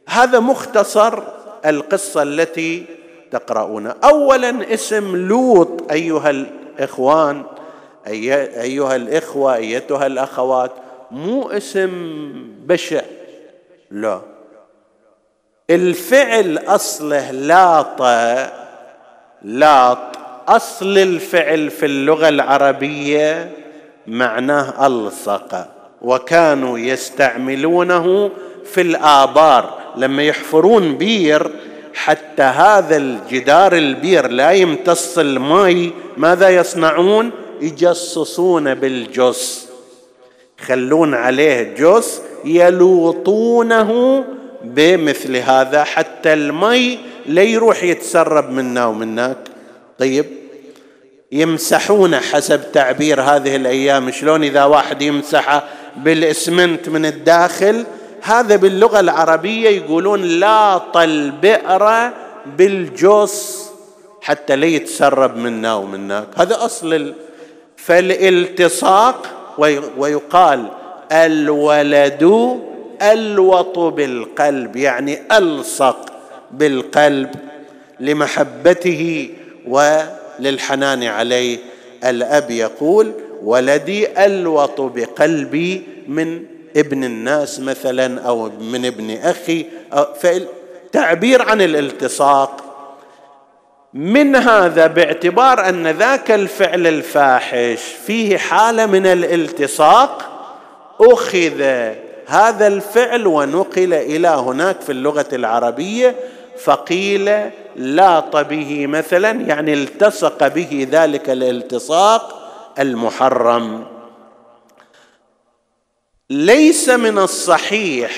هذا 0.09 0.41
مختصر 0.41 1.23
القصة 1.67 2.23
التي 2.23 2.85
تقرؤونها 3.31 3.97
اولا 4.05 4.75
اسم 4.75 5.17
لوط 5.17 5.93
أيها 5.93 6.31
الإخوان 6.31 7.43
أيها 8.07 8.97
الإخوة 8.97 9.55
أيتها 9.55 10.07
الأخوات 10.07 10.73
مو 11.11 11.49
اسم 11.51 11.91
بشع. 12.67 13.01
لا. 13.91 14.21
الفعل 15.71 16.59
أصله 16.59 17.31
لاط 17.31 18.03
لاط. 19.43 19.99
أصل 20.49 20.99
الفعل 20.99 21.71
في 21.71 21.87
اللغة 21.87 22.29
العربية 22.29 23.51
معناه 24.07 24.87
ألصق. 24.87 25.69
وكانوا 26.03 26.79
يستعملونه 26.79 28.31
في 28.65 28.81
الآبار. 28.81 29.79
لما 29.97 30.23
يحفرون 30.23 30.99
بير 30.99 31.51
حتى 31.95 32.43
هذا 32.43 32.97
الجدار 32.97 33.73
البير 33.73 34.29
لا 34.29 34.51
يمتص 34.51 35.19
الماء 35.19 35.91
ماذا 36.17 36.49
يصنعون؟ 36.49 37.31
يجصصون 37.61 38.75
بالجص. 38.75 39.69
يخلون 40.61 41.15
عليه 41.15 41.75
جص 41.75 42.21
يلوطونه 42.45 44.25
بمثل 44.65 45.37
هذا 45.37 45.85
حتى 45.85 46.33
المي 46.33 46.99
لا 47.27 47.43
يروح 47.43 47.83
يتسرب 47.83 48.51
منا 48.51 48.87
ومنك 48.87 49.37
طيب 49.99 50.27
يمسحونه 51.33 52.19
حسب 52.19 52.73
تعبير 52.73 53.21
هذه 53.21 53.57
الأيام. 53.57 54.11
شلون 54.11 54.45
إذا 54.45 54.65
واحد 54.65 55.03
يمسحه 55.03 55.65
بالإسمنت 55.97 56.89
من 56.89 57.07
الداخل؟ 57.07 57.85
هذا 58.23 58.57
باللغة 58.57 59.01
العربية 59.01 59.69
يقولون 59.69 60.23
لاط 60.23 60.97
البئر 60.97 62.11
بالجوس 62.59 63.67
حتى 64.23 64.57
لا 64.57 64.67
يتسرب 64.67 65.37
منا 65.37 65.75
ومنك 65.75 66.27
هذا 66.37 66.65
أصل 66.65 66.95
ال... 66.95 67.15
فالالتصاق 67.77 69.27
ويقال 69.99 70.67
الولد 71.13 72.59
ألوط 73.03 73.79
بالقلب 73.79 74.77
يعني 74.77 75.19
ألصق 75.33 76.13
بالقلب 76.51 77.31
لمحبته 78.01 79.31
وللحنان 79.69 81.03
عليه. 81.03 81.59
الأب 82.05 82.51
يقول 82.51 83.13
ولدي 83.43 84.25
ألوط 84.25 84.81
بقلبي 84.81 85.83
من 86.09 86.43
ابن 86.77 87.05
الناس 87.05 87.61
مثلا 87.61 88.21
أو 88.21 88.51
من 88.61 88.87
ابن 88.87 89.11
أخي. 89.11 89.67
تعبير 90.93 91.43
عن 91.43 91.61
الالتصاق. 91.63 92.65
من 93.95 94.37
هذا 94.37 94.87
باعتبار 94.87 95.69
أن 95.69 95.87
ذاك 95.87 96.31
الفعل 96.31 96.87
الفاحش 96.87 97.83
فيه 98.07 98.37
حالة 98.37 98.87
من 98.87 99.07
الالتصاق 99.07 100.30
أخذ 101.01 101.63
هذا 102.27 102.67
الفعل 102.67 103.27
ونقل 103.27 103.95
إلى 103.95 104.29
هناك 104.29 104.81
في 104.81 104.93
اللغة 104.93 105.29
العربية 105.33 106.17
فقيل 106.65 107.51
لاط 107.77 108.37
به 108.37 108.87
مثلا 108.87 109.31
يعني 109.31 109.75
التصق 109.75 110.49
به 110.49 110.89
ذلك 110.91 111.31
الالتصاق 111.31 112.51
المحرم. 112.79 113.87
ليس 116.31 116.89
من 116.89 117.19
الصحيح 117.19 118.11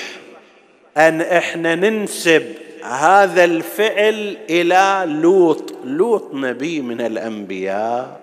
أن 0.97 1.21
إحنا 1.21 1.75
ننسب 1.75 2.43
هذا 2.83 3.43
الفعل 3.43 4.37
إلى 4.49 5.03
لوط. 5.21 5.73
لوط 5.85 6.33
نبي 6.33 6.81
من 6.81 7.01
الأنبياء 7.01 8.19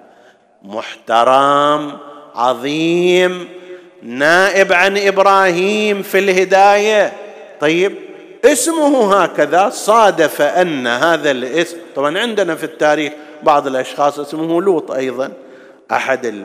محترم 0.62 1.98
عظيم 2.34 3.59
نائب 4.02 4.72
عن 4.72 4.98
إبراهيم 4.98 6.02
في 6.02 6.18
الهداية. 6.18 7.12
طيب 7.60 7.92
اسمه 8.44 9.22
هكذا 9.22 9.70
صادف 9.70 10.42
أن 10.42 10.86
هذا 10.86 11.30
الاسم 11.30 11.76
طبعا 11.96 12.18
عندنا 12.18 12.54
في 12.54 12.64
التاريخ 12.64 13.12
بعض 13.42 13.66
الأشخاص 13.66 14.18
اسمه 14.18 14.62
لوط 14.62 14.90
أيضا 14.90 15.32
أحد 15.92 16.44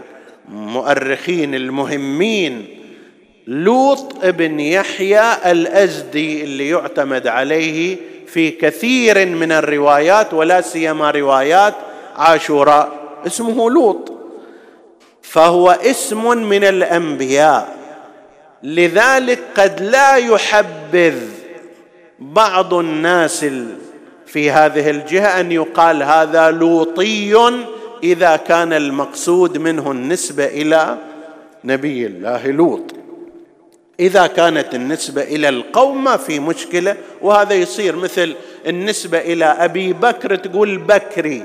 المؤرخين 0.50 1.56
المهمين 1.56 2.68
لوط 3.48 4.26
ابن 4.26 4.60
يحيى 4.60 5.52
الأزدي 5.52 6.44
اللي 6.44 6.70
يعتمد 6.70 7.28
عليه 7.28 7.98
في 8.28 8.52
كثير 8.52 9.26
من 9.26 9.52
الروايات 9.52 10.34
ولا 10.34 10.62
سيما 10.62 11.12
روايات 11.12 11.74
عاشوراء 12.16 12.92
اسمه 13.28 13.72
لوط. 13.72 14.15
فهو 15.30 15.72
اسم 15.72 16.38
من 16.38 16.64
الأنبياء. 16.64 17.76
لذلك 18.64 19.40
قد 19.58 19.82
لا 19.82 20.16
يحبذ 20.16 21.20
بعض 22.20 22.74
الناس 22.74 23.46
في 24.26 24.52
هذه 24.52 24.90
الجهة 24.90 25.40
أن 25.40 25.52
يقال 25.52 26.04
هذا 26.04 26.52
لوطي 26.52 27.62
إذا 28.04 28.36
كان 28.36 28.74
المقصود 28.74 29.58
منه 29.58 29.92
النسبة 29.92 30.46
إلى 30.46 30.98
نبي 31.64 32.06
الله 32.06 32.48
لوط. 32.48 32.94
إذا 34.00 34.28
كانت 34.28 34.76
النسبة 34.76 35.24
إلى 35.24 35.50
القوم 35.50 36.04
ما 36.04 36.18
في 36.18 36.40
مشكلة 36.40 36.96
وهذا 37.22 37.54
يصير 37.54 37.96
مثل 37.96 38.36
النسبة 38.68 39.18
إلى 39.18 39.46
أبي 39.46 39.94
بكر 39.94 40.36
تقول 40.36 40.78
بكري. 40.78 41.44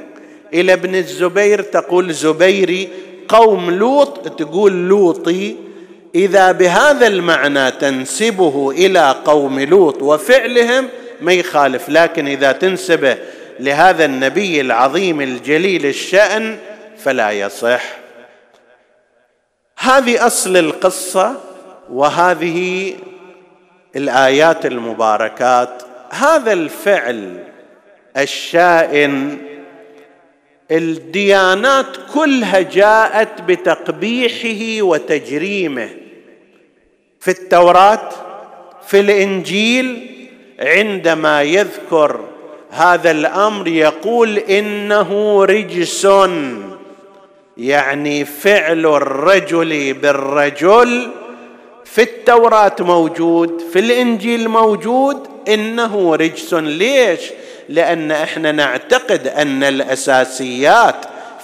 إلى 0.54 0.72
ابن 0.72 0.94
الزبير 0.94 1.62
تقول 1.62 2.14
زبيري 2.14 2.88
قوم 3.30 3.70
لوط 3.70 4.28
تقول 4.28 4.88
لوطي 4.88 5.56
إذا 6.14 6.52
بهذا 6.52 7.06
المعنى 7.06 7.70
تنسبه 7.70 8.70
إلى 8.70 9.14
قوم 9.24 9.60
لوط 9.60 10.02
وفعلهم 10.02 10.88
ما 11.20 11.32
يخالف 11.32 11.88
لكن 11.88 12.28
إذا 12.28 12.52
تنسبه 12.52 13.18
لهذا 13.60 14.04
النبي 14.04 14.60
العظيم 14.60 15.20
الجليل 15.20 15.86
الشأن 15.86 16.58
فلا 16.98 17.30
يصح. 17.30 17.82
هذه 19.78 20.26
أصل 20.26 20.56
القصة 20.56 21.36
وهذه 21.92 22.94
الآيات 23.96 24.66
المباركات. 24.66 25.82
هذا 26.10 26.52
الفعل 26.52 27.44
الشائن 28.16 29.38
الديانات 30.70 31.86
كلها 32.14 32.60
جاءت 32.60 33.42
بتقبيحه 33.42 34.82
وتجريمه. 34.82 35.88
في 37.20 37.30
التوراة 37.30 38.08
في 38.86 39.00
الإنجيل 39.00 40.06
عندما 40.60 41.42
يذكر 41.42 42.20
هذا 42.70 43.10
الأمر 43.10 43.68
يقول 43.68 44.38
إنه 44.38 45.44
رجس 45.44 46.08
يعني 47.56 48.24
فعل 48.24 48.86
الرجل 48.86 49.94
بالرجل. 49.94 51.10
في 51.84 52.02
التوراة 52.02 52.76
موجود 52.80 53.62
في 53.72 53.78
الإنجيل 53.78 54.48
موجود 54.48 55.26
إنه 55.48 56.14
رجس. 56.14 56.54
ليش؟ 56.54 57.20
لأن 57.70 58.10
إحنا 58.10 58.52
نعتقد 58.52 59.26
أن 59.26 59.62
الأساسيات 59.64 60.96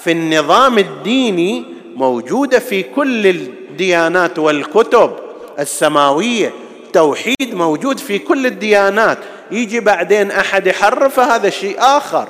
في 0.04 0.12
النظام 0.12 0.78
الديني 0.78 1.64
موجودة 1.96 2.58
في 2.58 2.82
كل 2.82 3.26
الديانات 3.26 4.38
والكتب 4.38 5.12
السماوية. 5.58 6.52
توحيد 6.92 7.54
موجود 7.54 7.98
في 7.98 8.18
كل 8.18 8.46
الديانات. 8.46 9.18
يجي 9.50 9.80
بعدين 9.80 10.30
أحد 10.30 10.66
يحرف 10.66 11.20
هذا 11.20 11.50
شيء 11.50 11.76
آخر. 11.78 12.28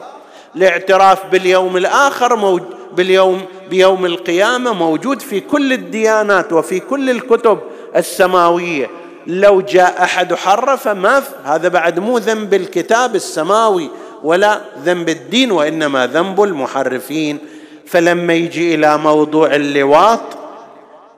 الاعتراف 0.56 1.26
باليوم 1.26 1.76
الآخر 1.76 2.37
موجود 2.37 2.76
باليوم 2.96 3.42
بيوم 3.70 4.06
القيامة 4.06 4.72
موجود 4.72 5.22
في 5.22 5.40
كل 5.40 5.72
الديانات 5.72 6.52
وفي 6.52 6.80
كل 6.80 7.11
الكتب 7.11 7.59
السماوية. 7.96 8.90
لو 9.26 9.60
جاء 9.60 10.02
أحد 10.02 10.34
حرف 10.34 10.88
ما 10.88 11.22
هذا 11.44 11.68
بعد 11.68 11.98
مو 11.98 12.18
ذنب 12.18 12.54
الكتاب 12.54 13.14
السماوي 13.14 13.90
ولا 14.22 14.60
ذنب 14.84 15.08
الدين 15.08 15.52
وإنما 15.52 16.06
ذنب 16.06 16.42
المحرفين. 16.42 17.38
فلما 17.86 18.34
يجي 18.34 18.74
إلى 18.74 18.98
موضوع 18.98 19.54
اللواط 19.54 20.20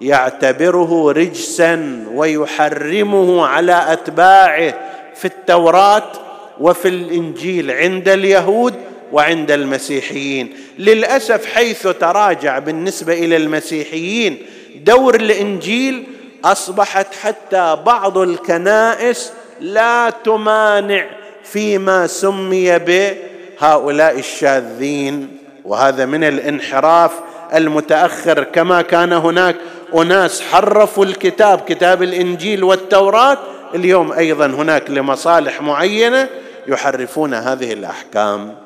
يعتبره 0.00 1.12
رجسا 1.12 2.04
ويحرمه 2.14 3.46
على 3.46 3.92
أتباعه 3.92 4.74
في 5.14 5.24
التوراة 5.24 6.12
وفي 6.60 6.88
الإنجيل 6.88 7.70
عند 7.70 8.08
اليهود 8.08 8.74
وعند 9.12 9.50
المسيحيين. 9.50 10.52
للأسف 10.78 11.46
حيث 11.46 11.86
تراجع 11.86 12.58
بالنسبة 12.58 13.12
إلى 13.12 13.36
المسيحيين 13.36 14.38
دور 14.84 15.14
الإنجيل 15.14 16.04
أصبحت 16.44 17.14
حتى 17.14 17.76
بعض 17.86 18.18
الكنائس 18.18 19.32
لا 19.60 20.10
تمانع 20.10 21.06
فيما 21.44 22.06
سمي 22.06 22.78
بهؤلاء 22.78 24.18
الشاذين. 24.18 25.38
وهذا 25.64 26.06
من 26.06 26.24
الانحراف 26.24 27.12
المتأخر. 27.54 28.44
كما 28.44 28.82
كان 28.82 29.12
هناك 29.12 29.56
أناس 29.94 30.40
حرفوا 30.40 31.04
الكتاب 31.04 31.60
كتاب 31.60 32.02
الإنجيل 32.02 32.64
والتوراة. 32.64 33.38
اليوم 33.74 34.12
أيضا 34.12 34.46
هناك 34.46 34.90
لمصالح 34.90 35.62
معينة 35.62 36.28
يحرفون 36.66 37.34
هذه 37.34 37.72
الأحكام. 37.72 38.56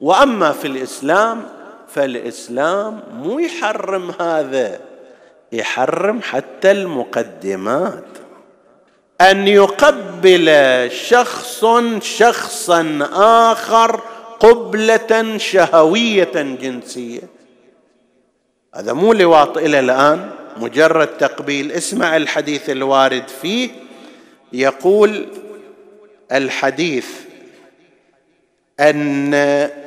وأما 0.00 0.52
في 0.52 0.66
الإسلام 0.66 1.42
فالإسلام 1.88 3.00
مو 3.12 3.38
يحرم 3.38 4.12
هذا. 4.20 4.87
يحرم 5.52 6.22
حتى 6.22 6.70
المقدمات. 6.70 8.04
أن 9.20 9.48
يقبل 9.48 10.50
شخص 10.92 11.64
شخصا 12.02 13.08
آخر 13.12 14.00
قبلة 14.40 15.38
شهوية 15.38 16.32
جنسية. 16.34 17.22
هذا 18.74 18.92
مو 18.92 19.12
لواط 19.12 19.58
إلى 19.58 19.80
الآن 19.80 20.30
مجرد 20.56 21.06
تقبيل. 21.06 21.72
اسمع 21.72 22.16
الحديث 22.16 22.70
الوارد 22.70 23.28
فيه. 23.42 23.70
يقول 24.52 25.26
الحديث 26.32 27.06
أن 28.80 29.30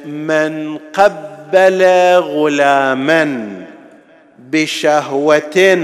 من 0.05 0.77
قبل 0.77 1.83
غلاما 2.19 3.65
بشهوة 4.51 5.77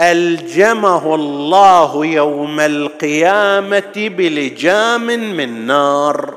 ألجمه 0.00 1.14
الله 1.14 2.06
يوم 2.06 2.60
القيامة 2.60 3.92
بلجام 3.96 5.06
من 5.06 5.66
نار. 5.66 6.34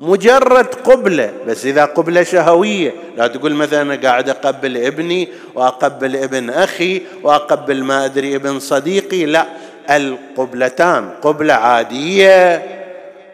مجرد 0.00 0.66
قبلة 0.66 1.32
بس 1.46 1.66
إذا 1.66 1.84
قبلة 1.84 2.22
شهوية. 2.22 2.94
لا 3.16 3.26
تقول 3.26 3.54
مثلا 3.54 3.82
أنا 3.82 3.94
قاعد 3.94 4.28
أقبل 4.28 4.76
ابني 4.76 5.28
وأقبل 5.54 6.16
ابن 6.16 6.50
أخي 6.50 7.02
وأقبل 7.22 7.84
ما 7.84 8.04
أدري 8.04 8.36
ابن 8.36 8.60
صديقي. 8.60 9.24
لا 9.24 9.46
القبلتان 9.90 11.10
قبلة 11.22 11.54
عادية. 11.54 12.62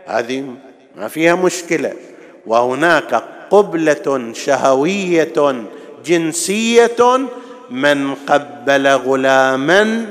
هذه 0.06 0.44
ما 0.96 1.08
فيها 1.08 1.34
مشكلة. 1.34 1.92
وهناك 2.46 3.24
قبلة 3.50 4.32
شهوية 4.34 5.60
جنسية 6.04 7.20
من 7.70 8.14
قبل 8.14 8.88
غلاما 8.88 10.06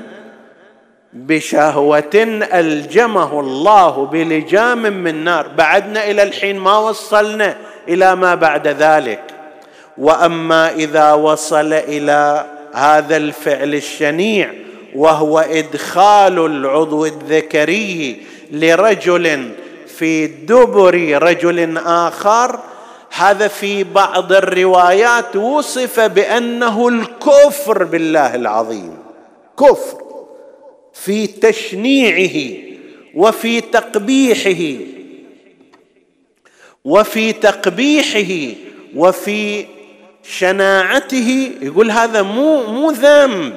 بشهوة 1.13 2.15
ألجمه 2.53 3.39
الله 3.39 4.05
بلجام 4.05 4.81
من 4.81 5.23
نار. 5.23 5.47
بعدنا 5.47 6.11
إلى 6.11 6.23
الحين 6.23 6.59
ما 6.59 6.77
وصلنا 6.77 7.57
إلى 7.87 8.15
ما 8.15 8.35
بعد 8.35 8.67
ذلك. 8.67 9.21
وأما 9.97 10.71
إذا 10.71 11.13
وصل 11.13 11.73
إلى 11.73 12.45
هذا 12.73 13.17
الفعل 13.17 13.75
الشنيع 13.75 14.53
وهو 14.95 15.39
إدخال 15.39 16.45
العضو 16.45 17.05
الذكري 17.05 18.21
لرجل 18.51 19.51
في 19.97 20.27
دبر 20.27 21.23
رجل 21.23 21.77
آخر 21.77 22.59
هذا 23.19 23.47
في 23.47 23.83
بعض 23.83 24.33
الروايات 24.33 25.35
وصف 25.35 25.99
بأنه 25.99 26.87
الكفر 26.87 27.83
بالله 27.83 28.35
العظيم. 28.35 28.97
كفر 29.59 30.01
في 30.93 31.27
تشنيعه 31.27 32.57
وفي 33.15 33.61
تقبيحه 33.61 34.83
وفي 36.85 37.33
تقبيحه 37.33 38.55
وفي 38.95 39.65
شناعته. 40.23 41.51
يقول 41.61 41.91
هذا 41.91 42.21
مو 42.21 42.63
مو 42.63 42.91
ذنب 42.91 43.53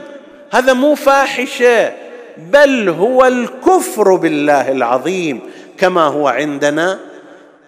هذا 0.53 0.72
مو 0.72 0.94
فاحشة 0.94 1.92
بل 2.37 2.88
هو 2.88 3.25
الكفر 3.25 4.14
بالله 4.14 4.72
العظيم 4.72 5.40
كما 5.79 6.03
هو 6.03 6.29
عندنا 6.29 7.12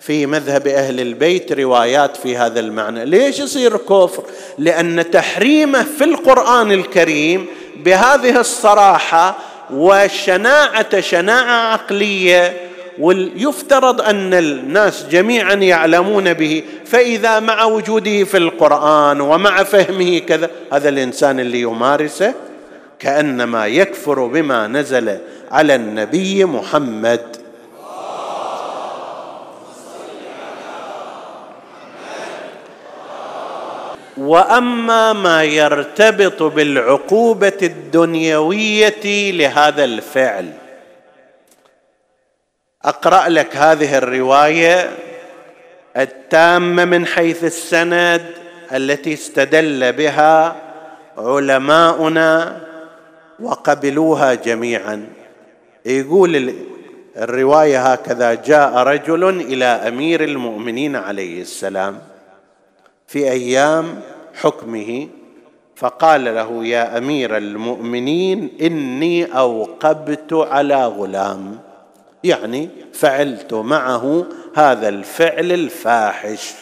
في 0.06 0.26
مذهب 0.26 0.66
أهل 0.66 1.00
البيت 1.00 1.52
روايات 1.52 2.16
في 2.16 2.36
هذا 2.36 2.60
المعنى. 2.60 3.04
ليش 3.04 3.38
يصير 3.38 3.76
كفر؟ 3.76 4.22
لأن 4.58 5.10
تحريمه 5.10 5.82
في 5.98 6.04
القرآن 6.04 6.72
الكريم 6.72 7.46
بهذه 7.76 8.40
الصراحة 8.40 9.38
وشناعة 9.70 11.00
شناعة 11.00 11.72
عقلية 11.72 12.56
ويفترض 12.98 14.00
أن 14.00 14.34
الناس 14.34 15.06
جميعا 15.10 15.54
يعلمون 15.54 16.32
به 16.32 16.62
فإذا 16.86 17.40
مع 17.40 17.64
وجوده 17.64 18.24
في 18.24 18.36
القرآن 18.36 19.20
ومع 19.20 19.62
فهمه 19.62 20.18
كذا 20.18 20.50
هذا 20.72 20.88
الإنسان 20.88 21.40
اللي 21.40 21.60
يمارسه 21.60 22.34
كأنما 22.98 23.66
يكفر 23.66 24.26
بما 24.26 24.66
نزل 24.66 25.18
على 25.50 25.74
النبي 25.74 26.44
محمد. 26.44 27.43
وأما 34.16 35.12
ما 35.12 35.44
يرتبط 35.44 36.42
بالعقوبة 36.42 37.59
الدنيوية 37.62 39.33
لهذا 39.33 39.85
الفعل. 39.85 40.53
أقرأ 42.85 43.29
لك 43.29 43.57
هذه 43.57 43.98
الرواية 43.98 44.90
التامة 45.96 46.85
من 46.85 47.07
حيث 47.07 47.44
السند 47.44 48.27
التي 48.72 49.12
استدل 49.12 49.92
بها 49.92 50.57
علماؤنا 51.18 52.61
وقبلوها 53.40 54.35
جميعا. 54.35 55.07
يقول 55.85 56.55
الرواية 57.16 57.92
هكذا 57.92 58.35
جاء 58.35 58.74
رجل 58.74 59.40
إلى 59.40 59.64
أمير 59.64 60.24
المؤمنين 60.24 60.96
عليه 60.96 61.42
السلام. 61.42 62.13
في 63.06 63.30
أيام 63.30 64.00
حكمه 64.34 65.08
فقال 65.76 66.24
له 66.24 66.64
يا 66.64 66.98
أمير 66.98 67.36
المؤمنين 67.36 68.56
إني 68.60 69.38
أوقبت 69.38 70.32
على 70.32 70.86
غلام. 70.86 71.58
يعني 72.24 72.70
فعلت 72.92 73.54
معه 73.54 74.26
هذا 74.54 74.88
الفعل 74.88 75.52
الفاحش. 75.52 76.54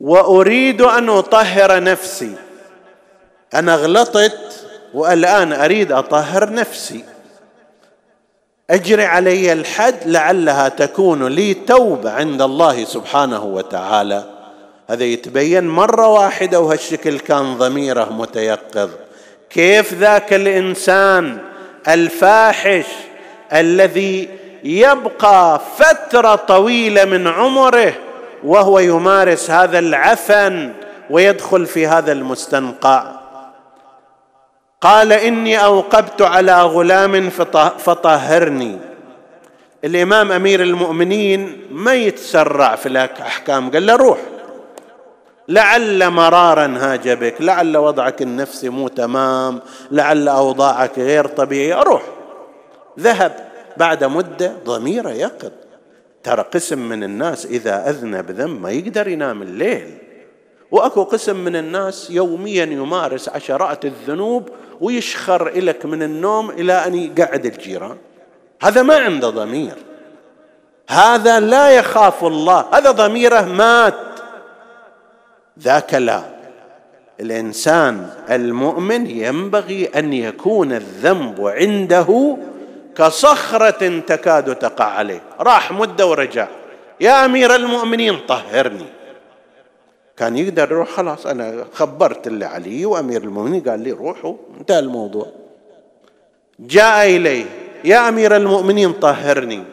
وأريد 0.00 0.82
أن 0.82 1.08
أطهر 1.08 1.82
نفسي. 1.82 2.34
أنا 3.54 3.74
غلطت 3.74 4.66
والآن 4.94 5.52
أريد 5.52 5.92
أطهر 5.92 6.52
نفسي. 6.52 7.04
أجري 8.70 9.04
علي 9.04 9.52
الحد 9.52 9.96
لعلها 10.06 10.68
تكون 10.68 11.26
لي 11.26 11.54
توبة 11.54 12.10
عند 12.10 12.42
الله 12.42 12.84
سبحانه 12.84 13.44
وتعالى. 13.44 14.24
هذا 14.90 15.04
يتبين 15.04 15.68
مرة 15.68 16.08
واحدة 16.08 16.60
وهالشكل 16.60 17.18
كان 17.18 17.54
ضميره 17.54 18.12
متيقظ. 18.12 18.90
كيف 19.50 19.94
ذاك 19.94 20.32
الإنسان 20.32 21.38
الفاحش 21.88 22.84
الذي 23.52 24.28
يبقى 24.64 25.60
فترة 25.76 26.34
طويلة 26.34 27.04
من 27.04 27.26
عمره 27.26 27.92
وهو 28.44 28.78
يمارس 28.78 29.50
هذا 29.50 29.78
العفن 29.78 30.72
ويدخل 31.10 31.66
في 31.66 31.86
هذا 31.86 32.12
المستنقع؟ 32.12 33.15
قال 34.86 35.12
إني 35.12 35.64
أوقبت 35.64 36.22
على 36.22 36.62
غلام 36.62 37.30
فطهرني. 37.78 38.78
الإمام 39.84 40.32
أمير 40.32 40.62
المؤمنين 40.62 41.66
ما 41.70 41.94
يتسرع 41.94 42.76
في 42.76 42.86
الأحكام 42.86 43.70
قال 43.70 43.86
له 43.86 43.96
روح. 43.96 44.18
لعل 45.48 46.10
مرارا 46.10 46.74
هاج 46.78 47.08
بك 47.08 47.34
لعل 47.40 47.76
وضعك 47.76 48.22
النفسي 48.22 48.68
مو 48.68 48.88
تمام 48.88 49.60
لعل 49.90 50.28
أوضاعك 50.28 50.98
غير 50.98 51.26
طبيعية. 51.26 51.82
روح. 51.82 52.02
ذهب. 53.00 53.36
بعد 53.76 54.04
مدة 54.04 54.52
ضميره 54.64 55.10
يقظ. 55.10 55.52
ترى 56.22 56.44
قسم 56.54 56.78
من 56.78 57.04
الناس 57.04 57.46
إذا 57.46 57.90
أذنب 57.90 58.30
ذنب 58.30 58.60
ما 58.62 58.70
يقدر 58.70 59.08
ينام 59.08 59.42
الليل. 59.42 60.05
وأكو 60.70 61.02
قسم 61.02 61.36
من 61.36 61.56
الناس 61.56 62.10
يوميا 62.10 62.64
يمارس 62.64 63.28
عشرات 63.28 63.84
الذنوب 63.84 64.48
ويشخر 64.80 65.52
لك 65.54 65.86
من 65.86 66.02
النوم 66.02 66.50
إلى 66.50 66.72
أن 66.72 66.94
يقعد 66.94 67.46
الجيران. 67.46 67.96
هذا 68.62 68.82
ما 68.82 68.96
عنده 68.96 69.30
ضمير. 69.30 69.74
هذا 70.88 71.40
لا 71.40 71.70
يخاف 71.70 72.24
الله. 72.24 72.66
هذا 72.72 72.90
ضميره 72.90 73.40
مات. 73.40 73.94
ذاك 75.60 75.94
لا. 75.94 76.22
الإنسان 77.20 78.10
المؤمن 78.30 79.06
ينبغي 79.06 79.90
أن 79.96 80.12
يكون 80.12 80.72
الذنب 80.72 81.46
عنده 81.46 82.36
كصخرة 82.96 84.00
تكاد 84.06 84.54
تقع 84.54 84.84
عليه. 84.84 85.22
راح 85.40 85.72
مده 85.72 86.06
ورجع. 86.06 86.48
يا 87.00 87.24
أمير 87.24 87.54
المؤمنين 87.54 88.18
طهرني. 88.28 88.95
كان 90.16 90.36
يقدر 90.36 90.72
يروح 90.72 90.90
خلاص 90.90 91.26
أنا 91.26 91.64
خبرت 91.72 92.26
اللي 92.26 92.44
علي 92.44 92.86
وأمير 92.86 93.22
المؤمنين 93.22 93.62
قال 93.62 93.80
لي 93.80 93.92
روحوا. 93.92 94.34
انتهى 94.60 94.78
الموضوع. 94.78 95.26
جاء 96.60 97.06
إليه 97.06 97.44
يا 97.84 98.08
أمير 98.08 98.36
المؤمنين 98.36 98.92
طهرني. 98.92 99.64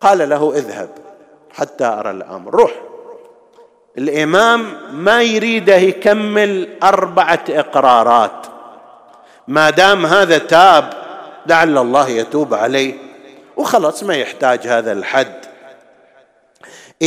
قال 0.00 0.28
له 0.28 0.52
اذهب 0.56 0.88
حتى 1.50 1.84
أرى 1.84 2.10
الأمر. 2.10 2.54
روح. 2.54 2.72
الإمام 3.98 4.76
ما 4.92 5.22
يريده 5.22 5.76
يكمل 5.76 6.68
أربعة 6.82 7.44
إقرارات. 7.48 8.46
ما 9.48 9.70
دام 9.70 10.06
هذا 10.06 10.38
تاب 10.38 10.90
لعل 11.46 11.78
الله 11.78 12.08
يتوب 12.08 12.54
عليه. 12.54 12.94
وخلاص 13.56 14.04
ما 14.04 14.14
يحتاج 14.14 14.66
هذا 14.66 14.92
الحد. 14.92 15.43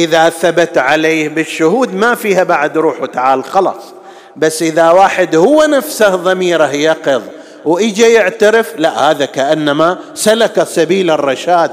إذا 0.03 0.29
ثبت 0.29 0.77
عليه 0.77 1.29
بالشهود 1.29 1.93
ما 1.93 2.15
فيها 2.15 2.43
بعد 2.43 2.77
روح 2.77 3.01
وتعال 3.01 3.43
خلاص. 3.43 3.93
بس 4.36 4.62
إذا 4.62 4.91
واحد 4.91 5.36
هو 5.36 5.63
نفسه 5.63 6.15
ضميره 6.15 6.73
يقظ 6.73 7.21
واجى 7.65 8.13
يعترف 8.13 8.73
لا 8.77 9.12
هذا 9.12 9.25
كأنما 9.25 9.97
سلك 10.13 10.63
سبيل 10.63 11.12
الرشاد 11.12 11.71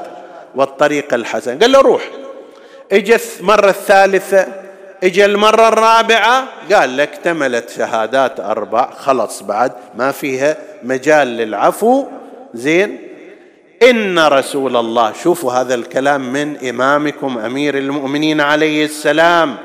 والطريق 0.55 1.15
الحسن. 1.15 1.59
قال 1.59 1.73
له 1.73 1.81
روح. 1.81 2.03
اجى 2.93 3.17
المره 3.41 3.69
الثالثة 3.69 4.47
اجى 5.05 5.25
المرة 5.25 5.69
الرابعة 5.69 6.45
قال 6.73 6.97
لك 6.97 7.09
اكتملت 7.09 7.71
شهادات 7.71 8.41
أربع 8.41 8.91
خلص 8.91 9.43
بعد 9.43 9.73
ما 9.95 10.13
فيها 10.13 10.57
مجال 10.83 11.29
للعفو. 11.29 12.07
زين؟ 12.55 13.14
إن 13.83 14.19
رسول 14.19 14.77
الله 14.77 15.13
شوفوا 15.23 15.53
هذا 15.53 15.75
الكلام 15.75 16.33
من 16.33 16.69
إمامكم 16.69 17.39
أمير 17.39 17.79
المؤمنين 17.79 18.41
عليه 18.41 18.85
السلام. 18.85 19.57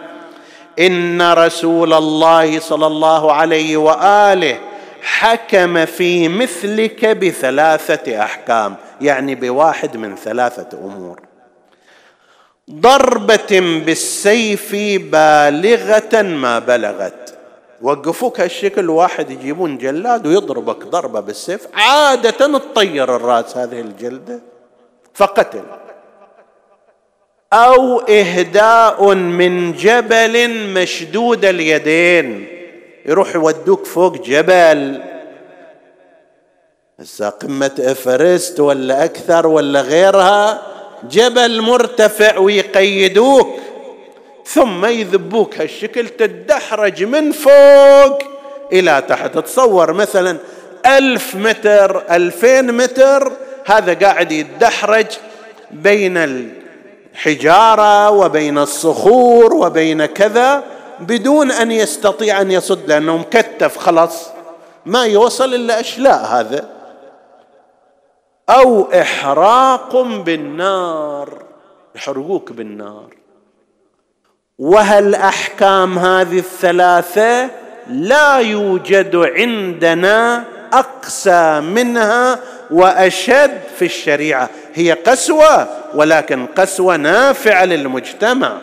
إن 0.80 1.32
رسول 1.32 1.94
الله 1.94 2.60
صلى 2.60 2.88
الله 2.88 3.34
عليه 3.34 3.78
وآله 3.78 4.60
حكم 5.02 5.86
في 5.86 6.28
مثلك 6.28 7.06
بثلاثة 7.06 8.24
أحكام 8.24 8.76
يعني 9.02 9.36
بواحد 9.36 9.98
من 9.98 10.16
ثلاثة 10.16 10.78
أمور. 10.78 11.20
ضربة 12.72 13.82
بالسيف 13.86 14.76
بالغة 15.12 16.22
ما 16.22 16.60
بلغت. 16.60 17.39
وقفوك 17.82 18.40
هالشكل 18.40 18.90
واحد 18.90 19.32
يجيبون 19.32 19.78
جلاد 19.78 20.28
ويضربك 20.28 20.86
ضربة 20.86 21.20
بالسيف. 21.20 21.68
عادة 21.74 22.58
تطير 22.58 23.16
الرأس 23.16 23.58
هذه 23.58 23.82
الجلدة. 23.82 24.40
فقتل. 25.14 25.64
أو 27.54 28.00
إهداء 28.00 29.14
من 29.14 29.74
جبل 29.74 30.50
مشدود 30.74 31.46
اليدين. 31.46 32.48
يروح 33.06 33.36
يودوك 33.36 33.86
فوق 33.86 34.18
جبل. 34.18 35.02
هسه 37.00 37.30
قمة 37.30 37.72
إفرست 37.80 38.60
ولا 38.60 39.06
أكثر 39.06 39.48
ولا 39.48 39.82
غيرها؟ 39.82 40.62
جبل 41.10 41.62
مرتفع 41.62 42.38
ويقيدوك. 42.38 43.59
ثم 44.54 44.86
يذبوك 44.86 45.58
هالشكل 45.62 46.10
تدحرج 46.10 47.04
من 47.04 47.32
فوق 47.32 48.20
إلى 48.74 49.04
تحت. 49.08 49.38
تصور 49.38 49.94
مثلا 49.94 50.38
ألف 50.86 51.36
متر 51.36 52.16
ألفين 52.16 52.78
متر 52.78 53.32
هذا 53.66 53.94
قاعد 53.94 54.32
يتدحرج 54.32 55.06
بين 55.72 56.18
الحجارة 57.16 58.10
وبين 58.10 58.58
الصخور 58.58 59.54
وبين 59.54 60.06
كذا 60.06 60.64
بدون 61.00 61.52
أن 61.52 61.72
يستطيع 61.72 62.42
أن 62.42 62.52
يصد 62.52 62.90
لأنه 62.90 63.18
مكتف 63.18 63.78
خلاص. 63.78 64.30
ما 64.86 65.06
يوصل 65.06 65.54
إلا 65.54 65.80
أشلاء 65.80 66.26
هذا. 66.26 66.70
أو 68.50 68.92
إحراق 69.02 70.02
بالنار 70.02 71.44
يحرقوك 71.96 72.52
بالنار. 72.52 73.19
وهالاحكام 74.60 76.00
هذه 76.00 76.38
الثلاثة 76.38 77.50
لا 77.90 78.38
يوجد 78.38 79.16
عندنا 79.16 80.44
أقسى 80.74 81.60
منها 81.60 82.40
وأشد 82.72 83.62
في 83.80 83.86
الشريعة؟ 83.86 84.50
هي 84.74 84.92
قسوة 84.92 85.68
ولكن 85.96 86.46
قسوة 86.46 86.96
نافعة 86.96 87.66
للمجتمع. 87.66 88.58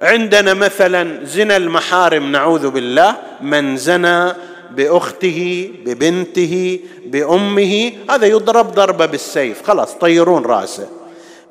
عندنا 0.00 0.54
مثلا 0.54 1.24
زنا 1.24 1.56
المحارم 1.56 2.32
نعوذ 2.32 2.70
بالله 2.70 3.16
من 3.40 3.76
زنى 3.76 4.32
بأخته 4.70 5.70
ببنته 5.84 6.80
بأمه 7.06 7.92
هذا 8.10 8.26
يضرب 8.26 8.74
ضربة 8.74 9.06
بالسيف 9.06 9.62
خلاص 9.62 9.94
طيرون 9.94 10.44
رأسه. 10.44 10.99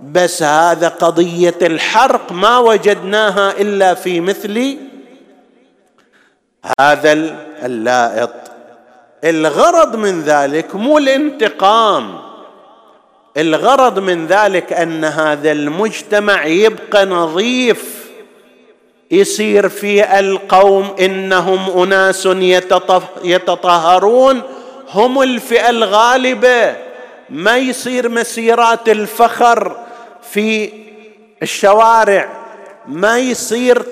بس 0.02 0.43
هذا 0.43 0.88
قضية 0.88 1.58
الحرق 1.62 2.32
ما 2.32 2.58
وجدناها 2.58 3.52
إلا 3.62 3.93
في 3.93 4.22
مثل 4.22 4.78
هذا 6.80 7.14
اللائط. 7.64 8.32
الغرض 9.24 9.95
من 9.95 10.22
ذلك 10.22 10.76
مو 10.76 10.97
الانتقام. 10.97 12.20
الغرض 13.38 14.00
من 14.00 14.28
ذلك 14.28 14.74
أن 14.74 15.06
هذا 15.06 15.52
المجتمع 15.52 16.45
يبقى 16.45 17.06
نظيف. 17.06 18.10
يصير 19.12 19.70
في 19.70 20.20
القوم 20.20 20.95
إنهم 21.00 21.82
أناس 21.82 22.26
يتطهرون. 23.24 24.41
هم 24.89 25.22
الفئة 25.22 25.70
الغالبة. 25.70 26.76
ما 27.30 27.58
يصير 27.58 28.10
مسيرات 28.10 28.89
الفخر. 28.89 29.89
في 30.34 30.69
الشوارع 31.43 32.30
ما 32.88 33.19
يصير 33.19 33.84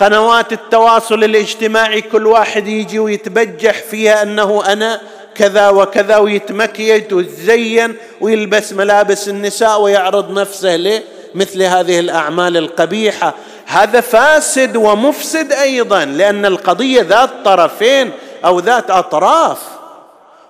قنوات 0.00 0.52
التواصل 0.52 1.24
الاجتماعي 1.24 2.00
كل 2.00 2.26
واحد 2.26 2.68
يجي 2.68 2.98
ويتبجح 2.98 3.82
فيها 3.82 4.22
أنه 4.22 4.72
أنا 4.72 5.00
كذا 5.34 5.68
وكذا 5.68 6.16
ويتمكيج 6.16 7.14
ويتزين 7.14 7.96
ويلبس 8.20 8.72
ملابس 8.72 9.28
النساء 9.28 9.80
ويعرض 9.80 10.38
نفسه 10.38 10.76
لمثل 10.76 11.62
هذه 11.62 12.00
الأعمال 12.00 12.56
القبيحة. 12.56 13.34
هذا 13.66 14.00
فاسد 14.00 14.76
ومفسد 14.76 15.52
أيضا 15.52 16.04
لأن 16.04 16.46
القضية 16.46 17.02
ذات 17.02 17.30
طرفين 17.44 18.10
أو 18.44 18.60
ذات 18.60 18.90
أطراف. 18.90 19.58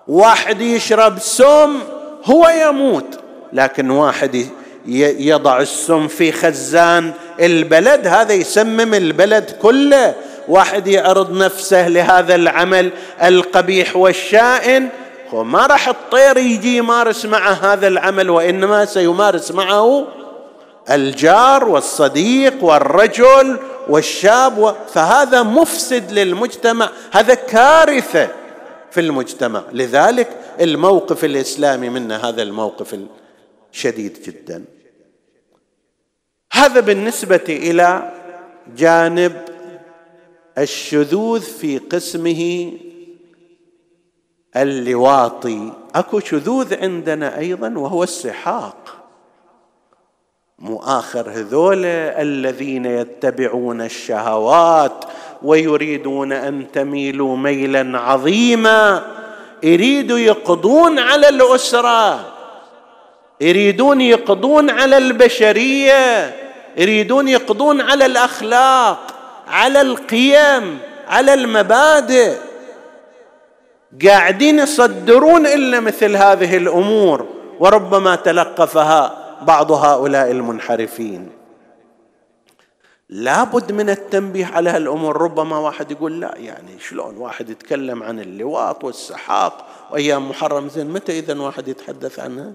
واحد 0.08 0.60
يشرب 0.60 1.18
سم 1.18 1.78
هو 2.24 2.48
يموت 2.48 3.18
لكن 3.52 3.90
واحد 3.90 4.46
يضع 4.86 5.60
السم 5.60 6.08
في 6.08 6.32
خزان. 6.32 7.12
البلد 7.40 8.06
هذا 8.06 8.32
يسمم 8.32 8.94
البلد 8.94 9.50
كله. 9.62 10.14
واحد 10.48 10.86
يعرض 10.86 11.32
نفسه 11.32 11.88
لهذا 11.88 12.34
العمل 12.34 12.90
القبيح 13.22 13.96
والشائن. 13.96 14.88
هو 15.34 15.44
ما 15.44 15.66
راح 15.66 15.88
الطير 15.88 16.36
يجي 16.36 16.76
يمارس 16.76 17.24
معه 17.24 17.52
هذا 17.52 17.88
العمل 17.88 18.30
وإنما 18.30 18.84
سيمارس 18.84 19.52
معه 19.52 20.06
الجار 20.90 21.68
والصديق 21.68 22.64
والرجل 22.64 23.58
والشاب 23.88 24.76
فهذا 24.94 25.42
مفسد 25.42 26.12
للمجتمع 26.12 26.88
هذا 27.12 27.34
كارثة 27.34 28.28
في 28.90 29.00
المجتمع. 29.00 29.62
لذلك 29.72 30.28
الموقف 30.60 31.24
الإسلامي 31.24 31.88
منا 31.88 32.28
هذا 32.28 32.42
الموقف 32.42 32.94
الشديد 33.72 34.22
جدا. 34.22 34.64
هذا 36.52 36.80
بالنسبة 36.80 37.44
إلى 37.48 38.12
جانب 38.76 39.44
الشذوذ 40.58 41.40
في 41.40 41.78
قسمه 41.78 42.72
اللواطي. 44.56 45.72
أكو 45.94 46.20
شذوذ 46.20 46.74
عندنا 46.82 47.38
أيضا 47.38 47.78
وهو 47.78 48.02
السحاق. 48.02 48.94
مؤاخر 50.58 51.30
هذول 51.30 51.84
الذين 51.84 52.84
يتبعون 52.84 53.80
الشهوات 53.80 55.04
ويريدون 55.42 56.32
أن 56.32 56.72
تميلوا 56.72 57.36
ميلا 57.36 57.98
عظيما 57.98 59.06
يريدوا 59.62 60.18
يقضون 60.18 60.98
على 60.98 61.28
الأسرة. 61.28 62.37
يريدون 63.40 64.00
يقضون 64.00 64.70
على 64.70 64.98
البشرية 64.98 66.34
يريدون 66.76 67.28
يقضون 67.28 67.80
على 67.80 68.06
الأخلاق 68.06 69.14
على 69.48 69.80
القيم 69.80 70.78
على 71.08 71.34
المبادئ. 71.34 72.36
قاعدين 74.04 74.58
يصدرون 74.58 75.46
إلا 75.46 75.80
مثل 75.80 76.16
هذه 76.16 76.56
الأمور 76.56 77.26
وربما 77.60 78.16
تلقفها 78.16 79.28
بعض 79.42 79.72
هؤلاء 79.72 80.30
المنحرفين. 80.30 81.30
لابد 83.08 83.72
من 83.72 83.90
التنبيه 83.90 84.46
على 84.46 84.70
هالأمور. 84.70 85.22
ربما 85.22 85.58
واحد 85.58 85.90
يقول 85.90 86.20
لا 86.20 86.34
يعني 86.36 86.78
شلون 86.78 87.16
واحد 87.16 87.50
يتكلم 87.50 88.02
عن 88.02 88.20
اللواط 88.20 88.84
والسحاق 88.84 89.66
وأيام 89.90 90.28
محرم 90.28 90.68
زين؟ 90.68 90.90
متى 90.90 91.18
اذا 91.18 91.40
واحد 91.40 91.68
يتحدث 91.68 92.18
عنها؟ 92.18 92.52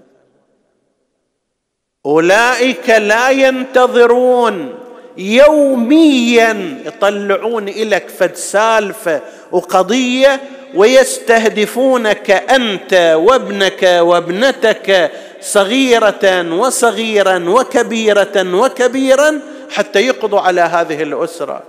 أولئك 2.06 2.90
لا 2.90 3.30
ينتظرون 3.30 4.74
يوميا 5.16 6.82
يطلعون 6.86 7.64
لك 7.64 8.08
فد 8.08 8.34
سالفه 8.34 9.20
وقضية 9.52 10.40
ويستهدفونك 10.74 12.30
أنت 12.30 13.14
وابنك 13.16 13.82
وابنتك 13.82 15.10
صغيرة 15.40 16.54
وصغيرا 16.54 17.48
وكبيرة 17.48 18.56
وكبيرا 18.56 19.40
حتى 19.70 20.00
يقضوا 20.06 20.40
على 20.40 20.60
هذه 20.60 21.02
الأسرة. 21.02 21.62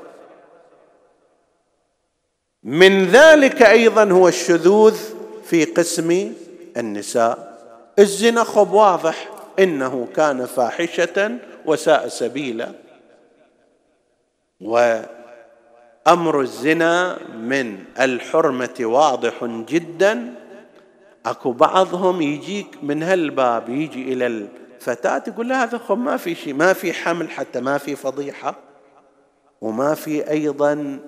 من 2.63 3.05
ذلك 3.05 3.61
أيضا 3.61 4.11
هو 4.11 4.27
الشذوذ 4.27 4.97
في 5.49 5.65
قسم 5.65 6.31
النساء. 6.77 7.57
الزنا 7.99 8.43
خب 8.43 8.73
واضح. 8.73 9.34
إنه 9.59 10.07
كان 10.15 10.45
فاحشة 10.45 11.37
وساء 11.65 12.07
سبيلا. 12.07 12.71
وأمر 14.61 16.41
الزنا 16.41 17.17
من 17.35 17.83
الحرمة 17.99 18.75
واضح 18.79 19.45
جدا. 19.45 20.33
أكو 21.25 21.51
بعضهم 21.51 22.21
يجيك 22.21 22.67
من 22.83 23.03
هالباب 23.03 23.69
يجي 23.69 24.13
إلى 24.13 24.27
الفتاة 24.27 25.23
يقول 25.27 25.49
لها 25.49 25.63
هذا 25.63 25.77
خب 25.77 25.97
ما 25.97 26.17
في 26.17 26.35
شيء 26.35 26.53
ما 26.53 26.73
في 26.73 26.93
حمل 26.93 27.29
حتى 27.29 27.61
ما 27.61 27.77
في 27.77 27.95
فضيحة. 27.95 28.55
وما 29.61 29.95
في 29.95 30.29
أيضا 30.31 30.99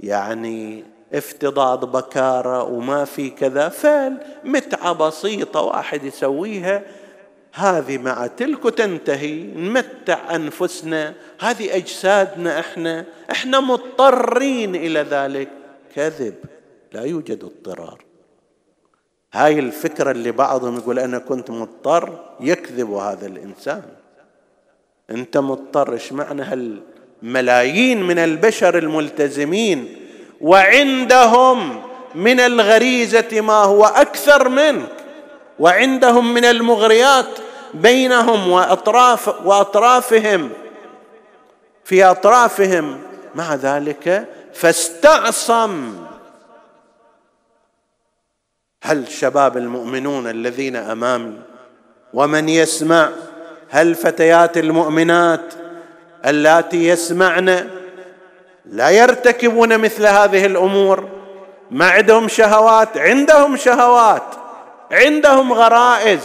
يعني 0.00 0.84
افتضاض 1.12 1.96
بكارة 1.96 2.62
وما 2.62 3.04
في 3.04 3.30
كذا. 3.30 3.68
فمتعه 3.68 4.92
بسيطة 4.92 5.60
واحد 5.60 6.04
يسويها 6.04 6.82
هذه 7.52 7.98
مع 7.98 8.26
تلك 8.26 8.74
تنتهي 8.74 9.42
نمتع 9.42 10.34
أنفسنا. 10.34 11.14
هذه 11.40 11.76
أجسادنا 11.76 12.60
إحنا 12.60 13.04
إحنا 13.30 13.60
مضطرين 13.60 14.76
إلى 14.76 15.00
ذلك. 15.00 15.48
كذب 15.94 16.34
لا 16.92 17.02
يوجد 17.02 17.44
اضطرار. 17.44 18.04
هاي 19.32 19.58
الفكرة 19.58 20.10
اللي 20.10 20.32
بعضهم 20.32 20.76
يقول 20.76 20.98
أنا 20.98 21.18
كنت 21.18 21.50
مضطر 21.50 22.34
يكذب 22.40 22.92
هذا 22.92 23.26
الإنسان. 23.26 23.82
أنت 25.10 25.36
مضطر 25.36 25.92
إيش 25.92 26.12
معنى 26.12 26.42
هالملايين 26.42 28.02
من 28.02 28.18
البشر 28.18 28.78
الملتزمين؟ 28.78 29.96
وعندهم 30.40 31.82
من 32.14 32.40
الغريزة 32.40 33.40
ما 33.40 33.64
هو 33.64 33.84
أكثر 33.84 34.48
منك. 34.48 34.99
وعندهم 35.60 36.34
من 36.34 36.44
المغريات 36.44 37.38
بينهم 37.74 38.50
واطراف 38.50 39.46
وأطرافهم 39.46 40.50
في 41.84 42.04
أطرافهم. 42.04 43.00
مع 43.34 43.54
ذلك 43.54 44.28
فاستعصم. 44.54 45.94
هل 48.82 49.08
شباب 49.08 49.56
المؤمنون 49.56 50.26
الذين 50.26 50.76
امامي 50.76 51.38
ومن 52.14 52.48
يسمع 52.48 53.08
هل 53.68 53.94
فتيات 53.94 54.58
المؤمنات 54.58 55.54
اللاتي 56.26 56.88
يسمعن 56.88 57.70
لا 58.66 58.90
يرتكبون 58.90 59.78
مثل 59.78 60.06
هذه 60.06 60.46
الأمور؟ 60.46 61.08
ما 61.70 61.90
عندهم 61.90 62.28
شهوات؟ 62.28 62.98
عندهم 62.98 63.56
شهوات. 63.56 64.39
عندهم 64.92 65.52
غرائز 65.52 66.20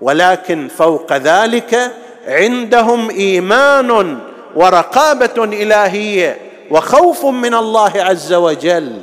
ولكن 0.00 0.68
فوق 0.68 1.12
ذلك 1.12 1.92
عندهم 2.26 3.10
إيمان 3.10 4.18
ورقابة 4.54 5.44
إلهية 5.44 6.36
وخوف 6.70 7.24
من 7.24 7.54
الله 7.54 7.92
عز 7.94 8.32
وجل. 8.32 9.02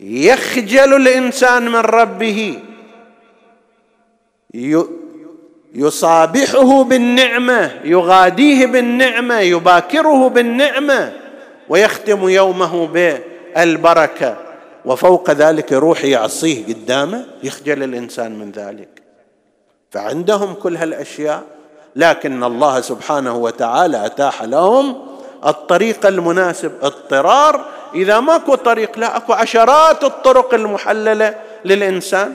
يخجل 0.00 0.96
الإنسان 0.96 1.68
من 1.68 1.76
ربه 1.80 2.58
يصابحه 5.74 6.84
بالنعمة 6.84 7.70
يغاديه 7.84 8.66
بالنعمة 8.66 9.40
يباكره 9.40 10.28
بالنعمة 10.28 11.12
ويختم 11.68 12.28
يومه 12.28 12.86
بالبركة. 12.86 14.49
وفوق 14.84 15.30
ذلك 15.30 15.72
يروح 15.72 16.04
يعصيه 16.04 16.66
قدامه 16.66 17.26
يخجل 17.42 17.82
الإنسان 17.82 18.38
من 18.38 18.50
ذلك. 18.50 19.02
فعندهم 19.90 20.54
كل 20.54 20.76
هالأشياء 20.76 21.42
لكن 21.96 22.44
الله 22.44 22.80
سبحانه 22.80 23.36
وتعالى 23.36 24.06
أتاح 24.06 24.42
لهم 24.42 25.06
الطريق 25.46 26.06
المناسب 26.06 26.72
اضطرار. 26.82 27.66
إذا 27.94 28.20
ماكو 28.20 28.54
طريق 28.54 28.98
لا 28.98 29.16
أكو 29.16 29.32
عشرات 29.32 30.04
الطرق 30.04 30.54
المحللة 30.54 31.34
للإنسان. 31.64 32.34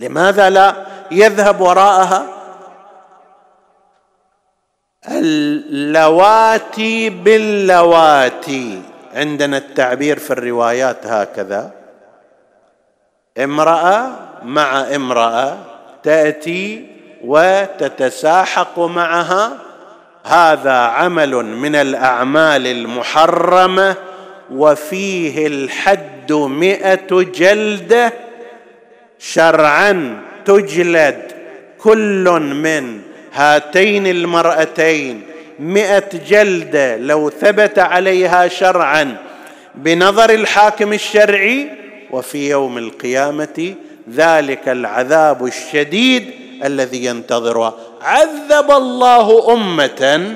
لماذا 0.00 0.50
لا؟ 0.50 0.86
يذهب 1.10 1.60
وراءها 1.60 2.26
اللواتي 5.08 7.10
باللواتي. 7.10 8.82
عندنا 9.18 9.56
التعبير 9.56 10.18
في 10.18 10.30
الروايات 10.30 11.06
هكذا. 11.06 11.70
امرأة 13.38 14.10
مع 14.44 14.80
امرأة 14.94 15.58
تأتي 16.02 16.86
وتتساحق 17.24 18.78
معها. 18.78 19.58
هذا 20.24 20.72
عمل 20.72 21.34
من 21.34 21.74
الأعمال 21.74 22.66
المحرمة 22.66 23.96
وفيه 24.50 25.46
الحد 25.46 26.32
مئة 26.32 27.22
جلدة 27.22 28.12
شرعا 29.18 30.22
تجلد 30.44 31.22
كل 31.78 32.40
من 32.40 33.00
هاتين 33.32 34.06
المرأتين 34.06 35.22
مئة 35.58 36.08
جلدة 36.28 36.96
لو 36.96 37.30
ثبت 37.30 37.78
عليها 37.78 38.48
شرعا 38.48 39.16
بنظر 39.74 40.30
الحاكم 40.30 40.92
الشرعي 40.92 41.68
وفي 42.10 42.50
يوم 42.50 42.78
القيامة 42.78 43.74
ذلك 44.10 44.68
العذاب 44.68 45.46
الشديد 45.46 46.30
الذي 46.64 47.04
ينتظرها 47.04 47.74
عذب 48.02 48.70
الله 48.70 49.52
أمة 49.52 50.32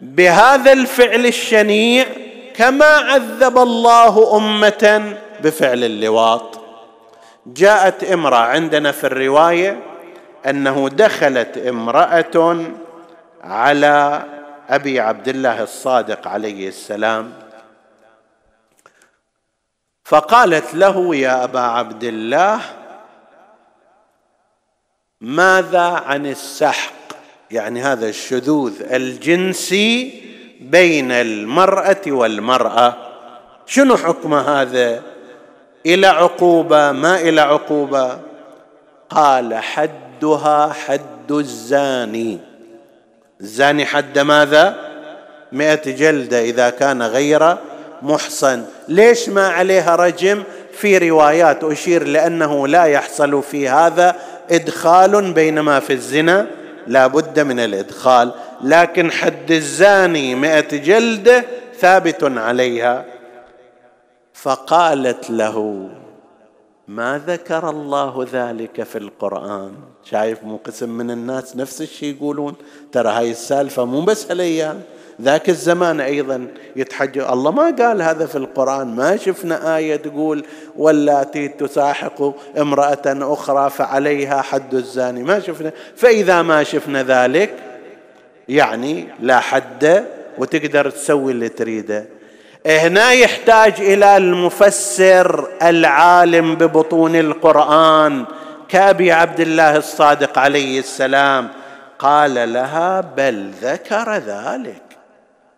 بهذا 0.00 0.72
الفعل 0.72 1.26
الشنيع 1.26 2.06
كما 2.54 2.84
عذب 2.84 3.58
الله 3.58 4.36
أمة 4.36 5.14
بفعل 5.42 5.84
اللواط. 5.84 6.60
جاءت 7.46 8.04
امرأة 8.04 8.38
عندنا 8.38 8.92
في 8.92 9.04
الرواية 9.04 9.78
أنه 10.46 10.88
دخلت 10.88 11.58
امرأة 11.58 12.56
على 13.42 14.24
أبي 14.68 15.00
عبد 15.00 15.28
الله 15.28 15.62
الصادق 15.62 16.28
عليه 16.28 16.68
السلام 16.68 17.32
فقالت 20.04 20.74
له 20.74 21.16
يا 21.16 21.44
أبا 21.44 21.60
عبد 21.60 22.04
الله 22.04 22.60
ماذا 25.20 25.80
عن 25.80 26.26
السحق؟ 26.26 26.92
يعني 27.50 27.82
هذا 27.82 28.08
الشذوذ 28.08 28.82
الجنسي 28.92 30.22
بين 30.60 31.12
المرأة 31.12 32.02
والمرأة. 32.06 32.96
شنو 33.66 33.96
حكم 33.96 34.34
هذا؟ 34.34 35.02
إلى 35.86 36.06
عقوبة؟ 36.06 36.92
ما 36.92 37.20
إلى 37.20 37.40
عقوبة؟ 37.40 38.20
قال 39.10 39.54
حدها 39.54 40.72
حد 40.72 41.32
الزاني. 41.32 42.51
الزاني 43.42 43.84
حد 43.84 44.18
ماذا 44.18 44.76
مئة 45.52 45.90
جلدة 45.90 46.40
إذا 46.40 46.70
كان 46.70 47.02
غير 47.02 47.56
محصن. 48.02 48.64
ليش 48.88 49.28
ما 49.28 49.48
عليها 49.48 49.96
رجم؟ 49.96 50.42
في 50.72 50.98
روايات 50.98 51.64
أشير 51.64 52.06
لأنه 52.06 52.68
لا 52.68 52.84
يحصل 52.84 53.42
في 53.42 53.68
هذا 53.68 54.16
إدخال 54.50 55.32
بينما 55.32 55.80
في 55.80 55.92
الزنا 55.92 56.46
لا 56.86 57.06
بد 57.06 57.40
من 57.40 57.60
الإدخال. 57.60 58.32
لكن 58.62 59.12
حد 59.12 59.50
الزاني 59.50 60.34
مئة 60.34 60.76
جلدة 60.76 61.44
ثابت 61.80 62.24
عليها. 62.24 63.04
فقالت 64.34 65.30
له 65.30 65.88
ما 66.88 67.22
ذكر 67.26 67.70
الله 67.70 68.26
ذلك 68.32 68.82
في 68.82 68.98
القرآن. 68.98 69.72
شايف 70.04 70.44
مو 70.44 70.56
قسم 70.64 70.88
من 70.88 71.10
الناس 71.10 71.56
نفس 71.56 71.82
الشيء 71.82 72.16
يقولون؟ 72.16 72.54
ترى 72.92 73.08
هاي 73.08 73.30
السالفة 73.30 73.84
مو 73.84 74.00
بس 74.00 74.30
هالأيام. 74.30 74.82
ذاك 75.20 75.48
الزمان 75.48 76.00
أيضا 76.00 76.46
يتحج 76.76 77.18
الله 77.18 77.50
ما 77.50 77.76
قال 77.78 78.02
هذا 78.02 78.26
في 78.26 78.36
القرآن. 78.36 78.96
ما 78.96 79.16
شفنا 79.16 79.76
آية 79.76 79.96
تقول 79.96 80.44
واللاتي 80.76 81.48
تساحق 81.48 82.34
امرأة 82.58 83.02
أخرى 83.06 83.70
فعليها 83.70 84.42
حد 84.42 84.74
الزاني. 84.74 85.22
ما 85.22 85.40
شفنا. 85.40 85.72
فإذا 85.96 86.42
ما 86.42 86.62
شفنا 86.62 87.02
ذلك 87.02 87.54
يعني 88.48 89.08
لا 89.20 89.40
حد 89.40 90.04
وتقدر 90.38 90.90
تسوي 90.90 91.32
اللي 91.32 91.48
تريده. 91.48 92.06
هنا 92.66 93.12
يحتاج 93.12 93.80
إلى 93.80 94.16
المفسر 94.16 95.48
العالم 95.62 96.54
ببطون 96.54 97.16
القرآن. 97.16 98.24
كابي 98.68 99.12
عبد 99.12 99.40
الله 99.40 99.76
الصادق 99.76 100.38
عليه 100.38 100.78
السلام 100.78 101.48
قال 101.98 102.52
لها 102.52 103.00
بل 103.00 103.50
ذكر 103.62 104.16
ذلك. 104.16 104.82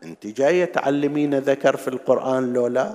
أنت 0.02 0.26
جاية 0.26 0.64
تعلمين 0.64 1.38
ذكر 1.38 1.76
في 1.76 1.88
القرآن 1.88 2.52
لو 2.52 2.66
لا؟ 2.66 2.90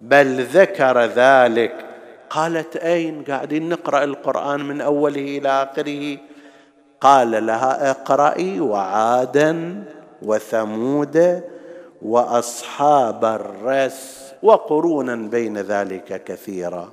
بل 0.00 0.44
ذكر 0.44 1.04
ذلك. 1.04 1.74
قالت 2.30 2.76
أين؟ 2.76 3.24
قاعدين 3.28 3.68
نقرأ 3.68 4.04
القرآن 4.04 4.60
من 4.60 4.80
أوله 4.80 5.38
إلى 5.38 5.48
آخره. 5.48 6.18
قال 7.00 7.46
لها 7.46 7.90
اقرأي 7.90 8.60
وعادا 8.60 9.84
وثمود 10.22 11.42
وأصحاب 12.04 13.24
الرس 13.24 14.18
وقرونا 14.42 15.14
بين 15.14 15.58
ذلك 15.58 16.24
كثيرا. 16.24 16.92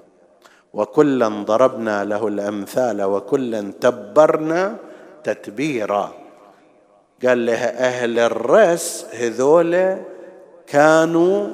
وكلا 0.73 1.27
ضربنا 1.27 2.05
له 2.05 2.27
الأمثال 2.27 3.03
وكلا 3.03 3.71
تبرنا 3.81 4.75
تتبيرا. 5.23 6.11
قال 7.25 7.45
لها 7.45 7.87
أهل 7.87 8.19
الرس 8.19 9.05
هذول 9.13 9.97
كانوا 10.67 11.47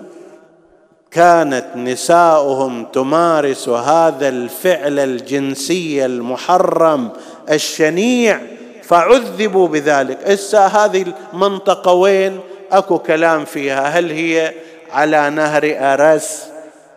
كانت 1.12 1.66
نساؤهم 1.76 2.86
تمارس 2.86 3.70
هذا 3.70 4.30
الفعل 4.30 5.00
الجنسي 5.00 6.06
المحرم 6.06 7.10
الشنيع 7.52 8.42
فعذبوا 8.84 9.68
بذلك. 9.68 10.24
إسا 10.24 10.66
هذه 10.66 11.14
المنطقة 11.34 11.94
وين؟ 11.94 12.40
اكو 12.78 13.00
كلام 13.00 13.46
فيها. 13.46 14.00
هل 14.00 14.12
هي 14.12 14.54
على 14.92 15.30
نهر 15.30 15.76
أرس 15.80 16.44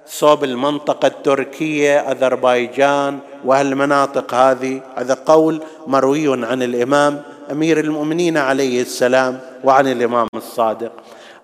صوب 0.07 0.45
المنطقة 0.45 1.07
التركية 1.07 1.99
أذربيجان 1.99 3.19
وهالمناطق 3.45 4.35
هذه؟ 4.35 4.81
هذا 4.97 5.19
قول 5.27 5.63
مروي 5.87 6.47
عن 6.47 6.63
الإمام 6.63 7.23
أمير 7.53 7.81
المؤمنين 7.81 8.37
عليه 8.37 8.83
السلام 8.83 9.41
وعن 9.65 9.87
الإمام 9.87 10.27
الصادق. 10.35 10.93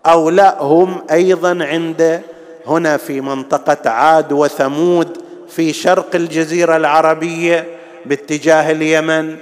أو 0.07 0.30
لا 0.30 0.62
هم 0.62 1.05
أيضا 1.11 1.59
عند 1.64 2.22
هنا 2.66 2.97
في 2.97 3.20
منطقة 3.20 3.91
عاد 3.91 4.32
وثمود 4.32 5.18
في 5.49 5.72
شرق 5.72 6.14
الجزيرة 6.14 6.76
العربية 6.76 7.66
باتجاه 8.07 8.70
اليمن 8.70 9.37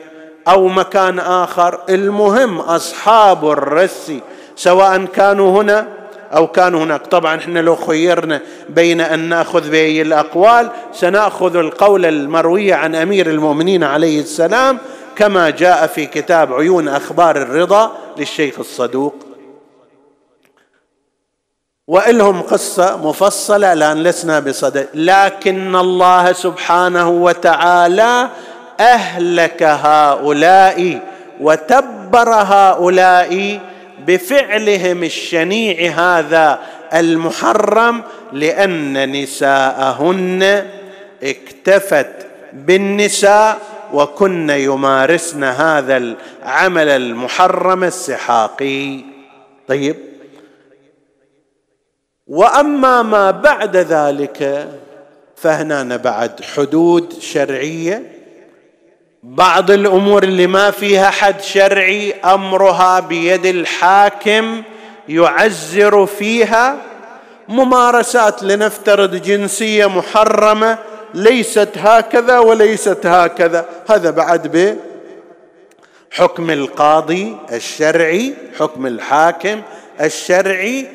أو 0.49 0.69
مكان 0.69 1.19
آخر. 1.19 1.81
المهم 1.89 2.59
أصحاب 2.59 3.51
الرس 3.51 4.13
سواء 4.57 5.05
كانوا 5.05 5.63
هنا 5.63 5.87
أو 6.37 6.47
كانوا 6.47 6.85
هناك. 6.85 7.07
طبعا 7.07 7.37
إحنا 7.37 7.61
لو 7.61 7.77
خيرنا 7.77 8.41
بين 8.69 9.01
أن 9.01 9.29
نأخذ 9.29 9.71
باي 9.71 10.03
الأقوال 10.03 10.71
سنأخذ 10.93 11.57
القول 11.57 12.07
المروي 12.07 12.73
عن 12.73 12.95
أمير 12.95 13.31
المؤمنين 13.31 13.85
عليه 13.85 14.21
السلام 14.21 14.79
كما 15.17 15.51
جاء 15.51 15.87
في 15.87 16.07
كتاب 16.07 16.53
عيون 16.55 16.89
أخبار 16.89 17.37
الرضا 17.37 17.93
للشيخ 18.19 18.59
الصدوق. 18.59 19.15
والهم 21.87 22.43
قصة 22.43 22.97
مفصلة 22.97 23.73
الآن 23.73 24.03
لسنا 24.03 24.41
بصدد. 24.41 24.89
لكن 24.95 25.77
الله 25.77 26.33
سبحانه 26.33 27.09
وتعالى 27.11 28.29
أهلك 28.81 29.63
هؤلاء 29.63 31.01
وتبر 31.41 32.29
هؤلاء 32.29 33.61
بفعلهم 34.07 35.05
الشنيع 35.05 35.91
هذا 35.91 36.61
المحرم 36.95 38.03
لأن 38.33 39.13
نساءهن 39.23 40.67
اكتفت 41.23 42.27
بالنساء 42.53 43.59
وكن 43.93 44.51
يمارسن 44.51 45.45
هذا 45.45 45.97
العمل 45.97 46.89
المحرم 46.89 47.85
السحاقي. 47.85 49.01
طيب. 49.69 49.97
وأما 52.27 53.03
ما 53.03 53.31
بعد 53.31 53.77
ذلك 53.77 54.69
فهنا 55.37 55.97
بعد 55.97 56.45
حدود 56.45 57.13
شرعية. 57.21 58.12
بعض 59.23 59.71
الأمور 59.71 60.23
اللي 60.23 60.47
ما 60.47 60.71
فيها 60.71 61.11
حد 61.11 61.43
شرعي 61.43 62.13
أمرها 62.13 63.01
بيد 63.01 63.47
الحاكم 63.47 64.63
يعزر 65.09 66.07
فيها 66.07 66.77
ممارسات 67.49 68.43
لنفترض 68.43 69.15
جنسية 69.17 69.87
محرمة 69.87 70.79
ليست 71.15 71.69
هكذا 71.77 72.39
وليست 72.39 73.07
هكذا. 73.07 73.67
هذا 73.91 74.11
بعد 74.11 74.77
بحكم 76.13 76.51
القاضي 76.51 77.37
الشرعي 77.53 78.35
حكم 78.59 78.87
الحاكم 78.87 79.63
الشرعي 80.01 80.87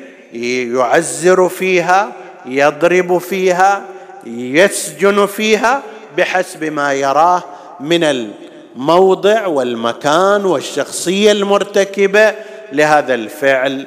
يعزر 0.74 1.48
فيها 1.48 2.12
يضرب 2.46 3.18
فيها 3.18 3.82
يسجن 4.26 5.26
فيها 5.26 5.82
بحسب 6.16 6.64
ما 6.64 6.92
يراه 6.92 7.42
من 7.80 8.04
الموضع 8.04 9.46
والمكان 9.46 10.44
والشخصية 10.44 11.32
المرتكبة 11.32 12.34
لهذا 12.72 13.14
الفعل. 13.14 13.86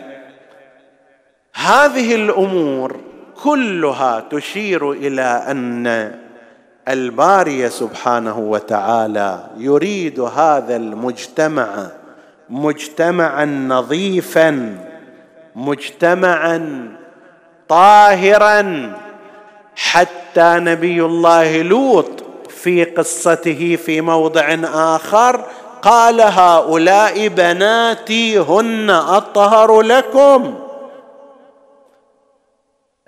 هذه 1.53 2.15
الأمور 2.15 2.99
كلها 3.43 4.23
تشير 4.31 4.91
إلى 4.91 5.43
أن 5.47 6.15
الباري 6.87 7.69
سبحانه 7.69 8.39
وتعالى 8.39 9.47
يريد 9.57 10.19
هذا 10.19 10.75
المجتمع 10.75 11.87
مجتمعا 12.49 13.45
نظيفا 13.45 14.77
مجتمعا 15.55 16.87
طاهرا. 17.67 18.91
حتى 19.75 20.55
نبي 20.57 21.01
الله 21.01 21.61
لوط 21.61 22.23
في 22.63 22.83
قصته 22.83 23.79
في 23.85 24.01
موضع 24.01 24.57
آخر 24.73 25.45
قال 25.81 26.21
هؤلاء 26.21 27.27
بناتي 27.27 28.39
هن 28.39 28.89
أطهر 28.89 29.81
لكم. 29.81 30.59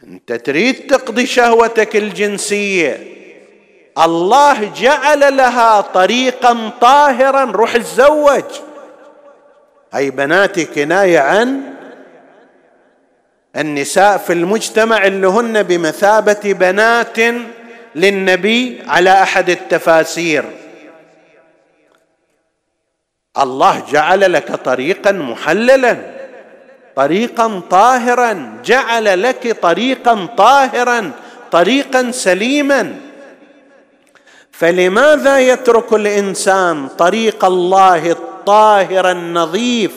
أنت 0.04 0.34
تريد 0.34 0.88
تقضي 0.88 1.26
شهوتك 1.26 1.96
الجنسية. 1.96 3.00
الله 3.98 4.72
جعل 4.76 5.38
لها 5.38 5.82
طريقا 5.82 6.72
طاهرا. 6.82 7.44
روح 7.46 7.78
تزوج 7.78 8.44
أي 9.96 10.10
بناتي 10.10 10.66
كناية 10.66 11.20
عن 11.20 11.62
النساء 13.56 14.18
في 14.18 14.34
المجتمع 14.34 15.06
اللي 15.06 15.28
هن 15.28 15.64
بمثابة 15.64 16.54
بنات 16.54 17.20
للنبي 17.96 18.82
على 18.88 19.22
أحد 19.22 19.50
التفاسير. 19.50 20.46
الله 23.38 23.84
جعل 23.92 24.34
لك 24.34 24.56
طريقا 24.56 25.12
محللا 25.12 25.98
طريقا 26.96 27.62
طاهرا 27.70 28.58
جعل 28.66 29.24
لك 29.24 29.58
طريقا 29.62 30.26
طاهرا 30.38 31.12
طريقا 31.52 32.12
سليما. 32.12 32.96
فلماذا 34.52 35.40
يترك 35.40 35.94
الإنسان 35.94 36.88
طريق 36.88 37.46
الله 37.46 38.12
الطاهر 38.12 39.12
النظيف 39.12 39.92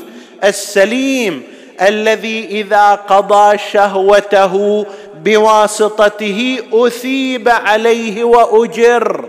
السليم 0.44 1.42
الذي 1.82 2.44
إذا 2.44 2.94
قضى 2.94 3.58
شهوته 3.58 4.86
بواسطته 5.26 6.58
أثيب 6.72 7.48
عليه 7.48 8.24
وأجر. 8.24 9.28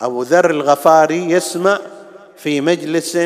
أبو 0.00 0.22
ذر 0.22 0.50
الغفاري 0.50 1.30
يسمع 1.30 1.78
في 2.36 2.60
مجلس 2.60 3.16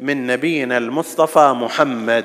من 0.00 0.26
نبينا 0.26 0.78
المصطفى 0.78 1.52
محمد. 1.52 2.24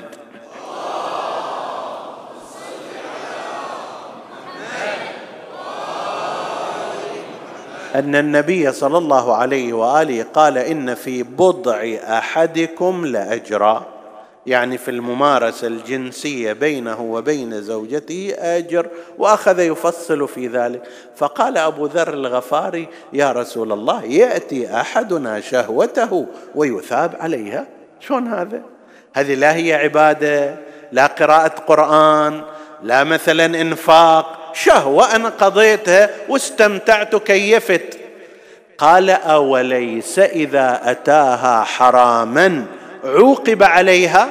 أن 7.94 8.14
النبي 8.14 8.72
صلى 8.72 8.98
الله 8.98 9.36
عليه 9.36 9.72
وآله 9.72 10.26
قال 10.34 10.58
إن 10.58 10.94
في 10.94 11.22
بضع 11.22 11.96
أحدكم 12.18 13.06
لأجرا. 13.06 14.01
يعني 14.46 14.78
في 14.78 14.90
الممارسة 14.90 15.66
الجنسية 15.66 16.52
بينه 16.52 17.00
وبين 17.00 17.62
زوجته 17.62 18.34
أجر 18.38 18.86
وأخذ 19.18 19.60
يفصل 19.60 20.28
في 20.28 20.46
ذلك. 20.46 20.82
فقال 21.16 21.58
أبو 21.58 21.86
ذر 21.86 22.14
الغفاري 22.14 22.88
يا 23.12 23.32
رسول 23.32 23.72
الله 23.72 24.04
يأتي 24.04 24.74
أحدنا 24.74 25.40
شهوته 25.40 26.26
ويثاب 26.54 27.16
عليها. 27.20 27.66
شلون 28.00 28.28
هذا؟ 28.28 28.62
هذه 29.14 29.34
لا 29.34 29.54
هي 29.54 29.74
عبادة 29.74 30.56
لا 30.92 31.06
قراءة 31.06 31.54
قرآن 31.66 32.42
لا 32.82 33.04
مثلا 33.04 33.44
إنفاق. 33.60 34.38
شهوة 34.54 35.16
أنا 35.16 35.28
قضيتها 35.28 36.10
واستمتعت 36.28 37.16
كيفت 37.16 37.98
قال 38.78 39.10
أوليس 39.10 40.18
إذا 40.18 40.80
أتاها 40.84 41.64
حراما؟ 41.64 42.66
عوقب 43.04 43.62
عليها 43.62 44.28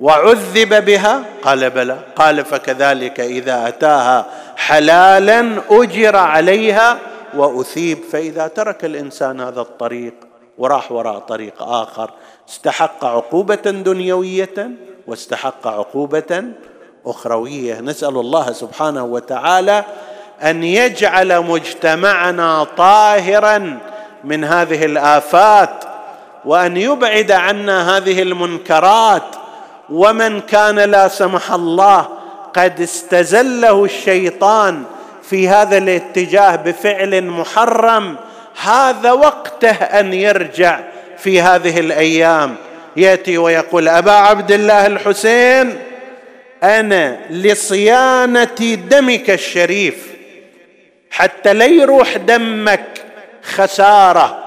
وعذب 0.00 0.84
بها؟ 0.84 1.22
قال 1.42 1.70
بلى. 1.70 1.98
قال 2.16 2.44
فكذلك 2.44 3.20
إذا 3.20 3.68
أتاها 3.68 4.26
حلالا 4.56 5.60
أجر 5.70 6.16
عليها 6.16 6.98
وأثيب. 7.34 7.98
فإذا 8.12 8.46
ترك 8.46 8.84
الإنسان 8.84 9.40
هذا 9.40 9.60
الطريق 9.60 10.14
وراح 10.58 10.92
وراء 10.92 11.18
طريق 11.18 11.62
آخر 11.62 12.10
استحق 12.48 13.04
عقوبة 13.04 13.54
دنيوية 13.54 14.70
واستحق 15.06 15.66
عقوبة 15.66 16.44
أخروية. 17.06 17.80
نسأل 17.80 18.16
الله 18.16 18.52
سبحانه 18.52 19.04
وتعالى 19.04 19.84
أن 20.42 20.64
يجعل 20.64 21.40
مجتمعنا 21.40 22.64
طاهرا 22.64 23.78
من 24.24 24.44
هذه 24.44 24.84
الآفات 24.84 25.84
وأن 26.46 26.76
يبعد 26.76 27.30
عنا 27.30 27.96
هذه 27.96 28.22
المنكرات 28.22 29.36
ومن 29.90 30.40
كان 30.40 30.78
لا 30.78 31.08
سمح 31.08 31.52
الله 31.52 32.08
قد 32.54 32.80
استزله 32.80 33.84
الشيطان 33.84 34.82
في 35.22 35.48
هذا 35.48 35.78
الاتجاه 35.78 36.56
بفعل 36.56 37.24
محرم. 37.24 38.16
هذا 38.62 39.12
وقته 39.12 39.70
أن 39.70 40.14
يرجع 40.14 40.80
في 41.18 41.40
هذه 41.40 41.80
الأيام. 41.80 42.56
يأتي 42.96 43.38
ويقول 43.38 43.88
أبا 43.88 44.12
عبد 44.12 44.52
الله 44.52 44.86
الحسين 44.86 45.78
أنا 46.62 47.16
لصيانة 47.30 48.74
دمك 48.90 49.30
الشريف 49.30 50.06
حتى 51.10 51.52
لا 51.52 51.64
يروح 51.64 52.16
دمك 52.16 52.86
خسارة. 53.42 54.45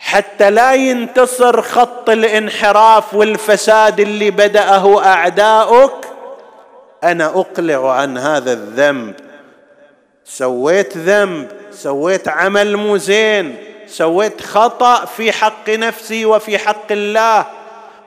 حتى 0.00 0.50
لا 0.50 0.74
ينتصر 0.74 1.62
خط 1.62 2.10
الانحراف 2.10 3.14
والفساد 3.14 4.00
اللي 4.00 4.30
بدأه 4.30 5.04
أعداؤك. 5.04 6.06
أنا 7.04 7.26
أقلع 7.26 7.92
عن 7.92 8.18
هذا 8.18 8.52
الذنب. 8.52 9.14
سويت 10.24 10.96
ذنب 10.96 11.48
سويت 11.72 12.28
عمل 12.28 12.76
مو 12.76 12.96
زين 12.96 13.56
سويت 13.86 14.40
خطأ 14.40 15.04
في 15.04 15.32
حق 15.32 15.70
نفسي 15.70 16.24
وفي 16.24 16.58
حق 16.58 16.92
الله 16.92 17.46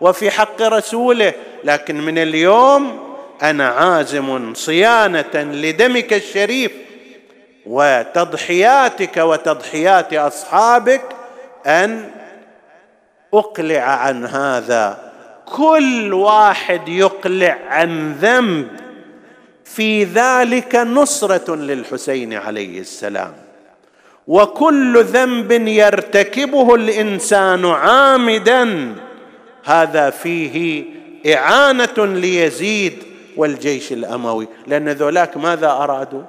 وفي 0.01 0.31
حق 0.31 0.61
رسوله. 0.61 1.33
لكن 1.63 2.01
من 2.01 2.17
اليوم 2.17 3.13
أنا 3.41 3.67
عازم 3.69 4.53
صيانة 4.53 5.33
لدمك 5.33 6.13
الشريف 6.13 6.71
وتضحياتك 7.65 9.17
وتضحيات 9.17 10.13
أصحابك 10.13 11.01
أن 11.65 12.11
أقلع 13.33 13.81
عن 13.81 14.25
هذا. 14.25 15.11
كل 15.45 16.13
واحد 16.13 16.89
يقلع 16.89 17.57
عن 17.67 18.13
ذنب. 18.13 18.67
في 19.65 20.03
ذلك 20.03 20.75
نصرة 20.75 21.55
للحسين 21.55 22.33
عليه 22.33 22.79
السلام. 22.79 23.33
وكل 24.27 25.03
ذنب 25.03 25.51
يرتكبه 25.51 26.75
الإنسان 26.75 27.65
عامدا. 27.65 28.95
هذا 29.63 30.09
فيه 30.09 30.85
إعانة 31.35 32.05
ليزيد 32.05 33.03
والجيش 33.37 33.91
الأموي. 33.91 34.47
لأن 34.67 34.89
ذولاك 34.89 35.37
ماذا 35.37 35.71
أرادوا؟ 35.71 36.23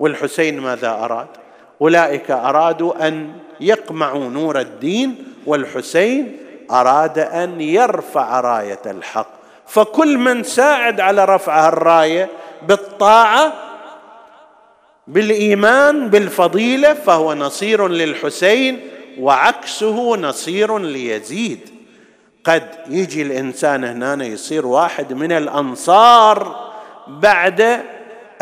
والحسين 0.00 0.60
ماذا 0.60 0.90
أراد؟ 0.90 1.26
أولئك 1.80 2.30
أرادوا 2.30 3.08
أن 3.08 3.32
يقمعوا 3.62 4.24
نور 4.28 4.60
الدين 4.60 5.24
والحسين 5.46 6.36
أراد 6.70 7.18
أن 7.18 7.60
يرفع 7.60 8.40
راية 8.40 8.80
الحق. 8.86 9.28
فكل 9.66 10.18
من 10.18 10.42
ساعد 10.42 11.00
على 11.00 11.24
رفع 11.24 11.68
الراية 11.68 12.28
بالطاعة 12.68 13.52
بالإيمان 15.06 16.08
بالفضيلة 16.08 16.94
فهو 16.94 17.34
نصير 17.34 17.88
للحسين 17.88 18.80
وعكسه 19.18 20.16
نصير 20.16 20.78
ليزيد. 20.78 21.68
قد 22.44 22.68
يجي 22.88 23.22
الإنسان 23.22 23.84
هنا 23.84 24.24
يصير 24.24 24.66
واحد 24.66 25.12
من 25.12 25.32
الأنصار 25.32 26.56
بعد 27.08 27.80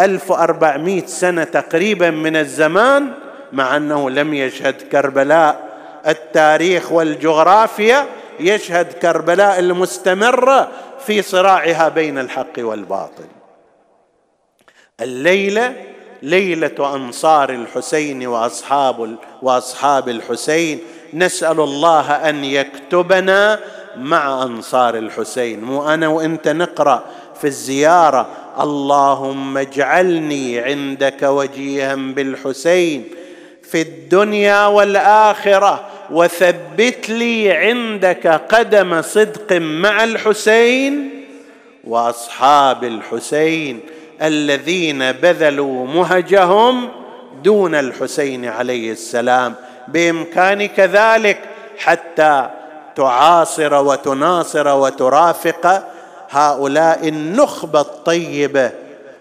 ألف 0.01 0.31
وأربعمائة 0.31 1.07
سنة 1.07 1.45
تقريبا 1.45 2.11
من 2.11 2.37
الزمان 2.37 3.13
مع 3.53 3.77
أنه 3.77 4.11
لم 4.11 4.35
يشهد 4.35 4.83
كربلاء. 4.93 5.71
التاريخ 6.07 6.93
والجغرافيا 6.93 8.07
يشهد 8.41 8.93
كربلاء 8.93 9.59
المستمرة 9.59 10.69
في 11.07 11.23
صراعها 11.23 11.89
بين 11.89 12.19
الحق 12.19 12.53
والباطل. 12.59 13.27
الليلة 15.01 15.75
ليلة 16.23 16.95
أنصار 16.95 17.51
الحسين 17.51 18.27
وأصحاب 18.27 19.17
وأصحاب 19.43 20.09
الحسين. 20.09 20.79
نسأل 21.15 21.61
الله 21.61 22.13
أن 22.13 22.45
يكتبنا 22.45 23.61
مع 23.97 24.43
أنصار 24.43 24.99
الحسين. 24.99 25.61
مو 25.63 25.89
أنا 25.89 26.09
وأنت 26.09 26.49
نقرأ 26.49 27.05
في 27.41 27.47
الزيارة. 27.47 28.29
اللهم 28.61 29.59
اجعلني 29.59 30.59
عندك 30.59 31.23
وجيها 31.23 31.95
بالحسين. 31.95 33.20
في 33.73 33.83
الدنيا 33.83 34.67
والآخرة 34.67 35.85
وثبت 36.11 37.09
لي 37.09 37.53
عندك 37.53 38.27
قدم 38.27 39.03
صدق 39.03 39.53
مع 39.53 40.05
الحسين 40.05 41.11
وأصحاب 41.85 42.85
الحسين 42.85 43.81
الذين 44.23 45.13
بذلوا 45.13 45.87
مهجهم 45.87 46.89
دون 47.45 47.75
الحسين 47.75 48.45
عليه 48.45 48.93
السلام. 48.93 49.55
بإمكانك 49.89 50.81
ذلك 50.81 51.39
حتى 51.79 52.51
تعاصر 52.97 53.75
وتناصر 53.75 54.69
وترافق 54.69 55.83
هؤلاء 56.31 57.09
النخبة 57.09 57.81
الطيبة 57.81 58.71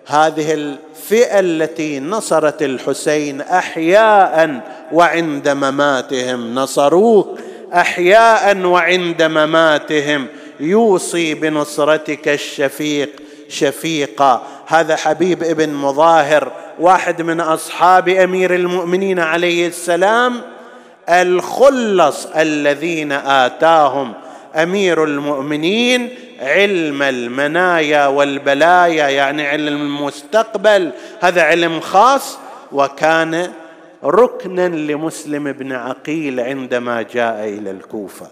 هذه 0.09 0.53
الفئة 0.53 1.39
التي 1.39 1.99
نصرت 1.99 2.61
الحسين 2.61 3.41
احياء 3.41 4.61
وعند 4.91 5.49
مماتهم. 5.49 6.55
نصروك 6.55 7.39
احياء 7.73 8.57
وعند 8.57 9.23
مماتهم. 9.23 10.27
يوصي 10.59 11.33
بنصرتك 11.33 12.27
الشفيق 12.27 13.09
شفيقا. 13.49 14.41
هذا 14.67 14.95
حبيب 14.95 15.43
ابن 15.43 15.69
مظاهر 15.69 16.51
واحد 16.79 17.21
من 17.21 17.39
أصحاب 17.39 18.09
أمير 18.09 18.55
المؤمنين 18.55 19.19
عليه 19.19 19.67
السلام 19.67 20.41
الخلص 21.09 22.25
الذين 22.35 23.11
آتاهم 23.11 24.13
أمير 24.55 25.03
المؤمنين 25.03 26.09
علم 26.39 27.03
المنايا 27.03 28.07
والبلايا 28.07 29.07
يعني 29.09 29.47
علم 29.47 29.81
المستقبل. 29.81 30.91
هذا 31.21 31.41
علم 31.41 31.79
خاص 31.79 32.37
وكان 32.71 33.51
ركنا 34.03 34.67
لمسلم 34.67 35.51
بن 35.51 35.71
عقيل 35.71 36.39
عندما 36.39 37.01
جاء 37.01 37.47
إلى 37.47 37.71
الكوفة. 37.71 38.31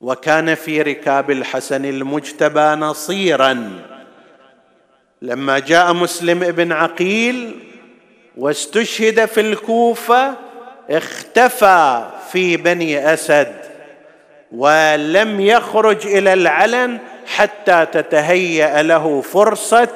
وكان 0.00 0.54
في 0.54 0.82
ركاب 0.82 1.30
الحسن 1.30 1.84
المجتبى 1.84 2.60
نصيرا. 2.60 3.70
لما 5.22 5.58
جاء 5.58 5.92
مسلم 5.92 6.38
بن 6.38 6.72
عقيل 6.72 7.56
واستشهد 8.36 9.24
في 9.24 9.40
الكوفة 9.40 10.34
اختفى 10.90 12.10
في 12.32 12.56
بني 12.56 13.14
أسد. 13.14 13.67
ولم 14.52 15.40
يخرج 15.40 16.06
إلى 16.06 16.32
العلن 16.32 16.98
حتى 17.26 17.86
تتهيأ 17.92 18.82
له 18.82 19.20
فرصة 19.20 19.88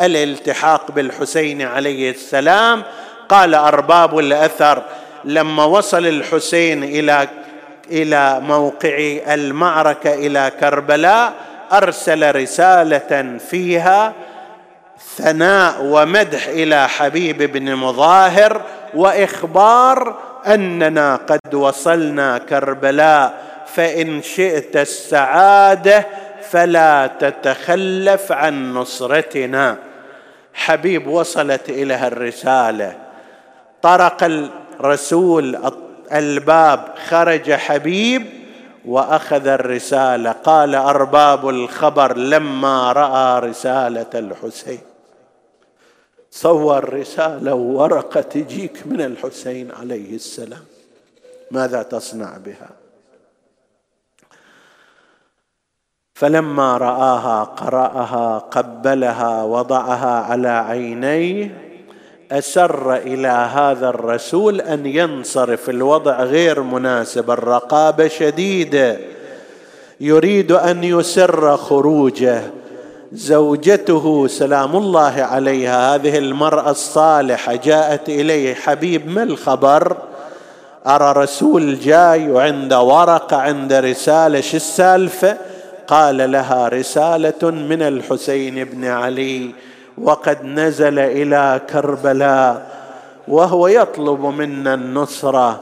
الالتحاق 0.00 0.90
بالحسين 0.90 1.62
عليه 1.62 2.10
السلام. 2.10 2.82
قال 3.28 3.54
أرباب 3.54 4.18
الأثر 4.18 4.82
لما 5.24 5.64
وصل 5.64 6.06
الحسين 6.06 6.84
إلى 6.84 7.28
إلى 7.90 8.40
موقع 8.40 9.16
المعركة 9.34 10.14
إلى 10.14 10.52
كربلاء 10.60 11.32
أرسل 11.72 12.36
رسالة 12.36 13.38
فيها 13.50 14.12
ثناء 15.16 15.82
ومدح 15.82 16.46
إلى 16.46 16.88
حبيب 16.88 17.42
بن 17.42 17.74
مظاهر 17.74 18.60
وإخبار 18.94 20.18
أننا 20.46 21.16
قد 21.16 21.54
وصلنا 21.54 22.38
كربلاء. 22.38 23.34
فإن 23.76 24.22
شئت 24.22 24.76
السعادة 24.76 26.06
فلا 26.50 27.06
تتخلف 27.06 28.32
عن 28.32 28.74
نصرتنا. 28.74 29.76
حبيب 30.54 31.06
وصلت 31.06 31.70
اليها 31.70 32.06
الرسالة. 32.08 32.96
طرق 33.82 34.24
الرسول 34.80 35.72
الباب 36.12 36.94
خرج 37.08 37.52
حبيب 37.52 38.26
وأخذ 38.86 39.46
الرسالة. 39.46 40.32
قال 40.32 40.74
أرباب 40.74 41.48
الخبر 41.48 42.16
لما 42.16 42.92
رأى 42.92 43.50
رسالة 43.50 44.10
الحسين. 44.14 44.80
صور 46.30 46.94
رساله 46.94 47.54
وورقه 47.54 48.20
تجيك 48.20 48.86
من 48.86 49.00
الحسين 49.00 49.70
عليه 49.80 50.14
السلام. 50.14 50.64
ماذا 51.50 51.82
تصنع 51.82 52.36
بها؟ 52.36 52.68
فلما 56.16 56.76
رآها 56.76 57.44
قرأها 57.44 58.38
قبلها 58.38 59.42
وضعها 59.42 60.20
على 60.20 60.48
عينيه 60.48 61.58
أسر 62.32 62.96
إلى 62.96 63.28
هذا 63.28 63.88
الرسول 63.88 64.60
أن 64.60 64.86
ينصرف 64.86 65.70
الوضع 65.70 66.22
غير 66.22 66.62
مناسب 66.62 67.30
الرقابة 67.30 68.08
شديده 68.08 68.98
يريد 70.00 70.52
أن 70.52 70.84
يسر 70.84 71.56
خروجه. 71.56 72.42
زوجته 73.12 74.26
سلام 74.26 74.76
الله 74.76 75.22
عليها 75.22 75.94
هذه 75.94 76.18
المرأة 76.18 76.70
الصالحة 76.70 77.54
جاءت 77.54 78.08
إليه 78.08 78.54
حبيب 78.54 79.08
ما 79.08 79.22
الخبر؟ 79.22 79.96
أرى 80.86 81.22
رسول 81.22 81.80
جاي 81.80 82.30
وعنده 82.30 82.80
ورقة 82.80 83.36
عنده 83.36 83.80
رسالة 83.80 84.40
شو 84.40 84.56
السالفة؟ 84.56 85.45
قال 85.86 86.32
لها 86.32 86.68
رسالة 86.68 87.50
من 87.50 87.82
الحسين 87.82 88.64
بن 88.64 88.84
علي 88.84 89.50
وقد 89.98 90.44
نزل 90.44 90.98
إلى 90.98 91.60
كربلاء 91.70 92.66
وهو 93.28 93.68
يطلب 93.68 94.20
منا 94.20 94.74
النصره 94.74 95.60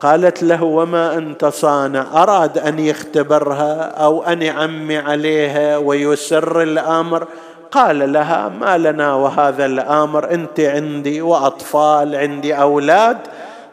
قالت 0.00 0.42
له 0.42 0.62
وما 0.62 1.14
أنت 1.18 1.44
صانع؟ 1.44 2.22
أراد 2.22 2.58
أن 2.58 2.78
يختبرها 2.78 3.82
أو 3.82 4.22
أن 4.22 4.42
يعمي 4.42 4.98
عليها 4.98 5.76
ويسر 5.76 6.62
الأمر؟ 6.62 7.26
قال 7.70 8.12
لها 8.12 8.48
ما 8.48 8.78
لنا 8.78 9.14
وهذا 9.14 9.66
الأمر 9.66 10.30
أنت 10.30 10.60
عندي 10.60 11.22
وأطفال 11.22 12.14
عندي 12.14 12.54
أولاد. 12.54 13.18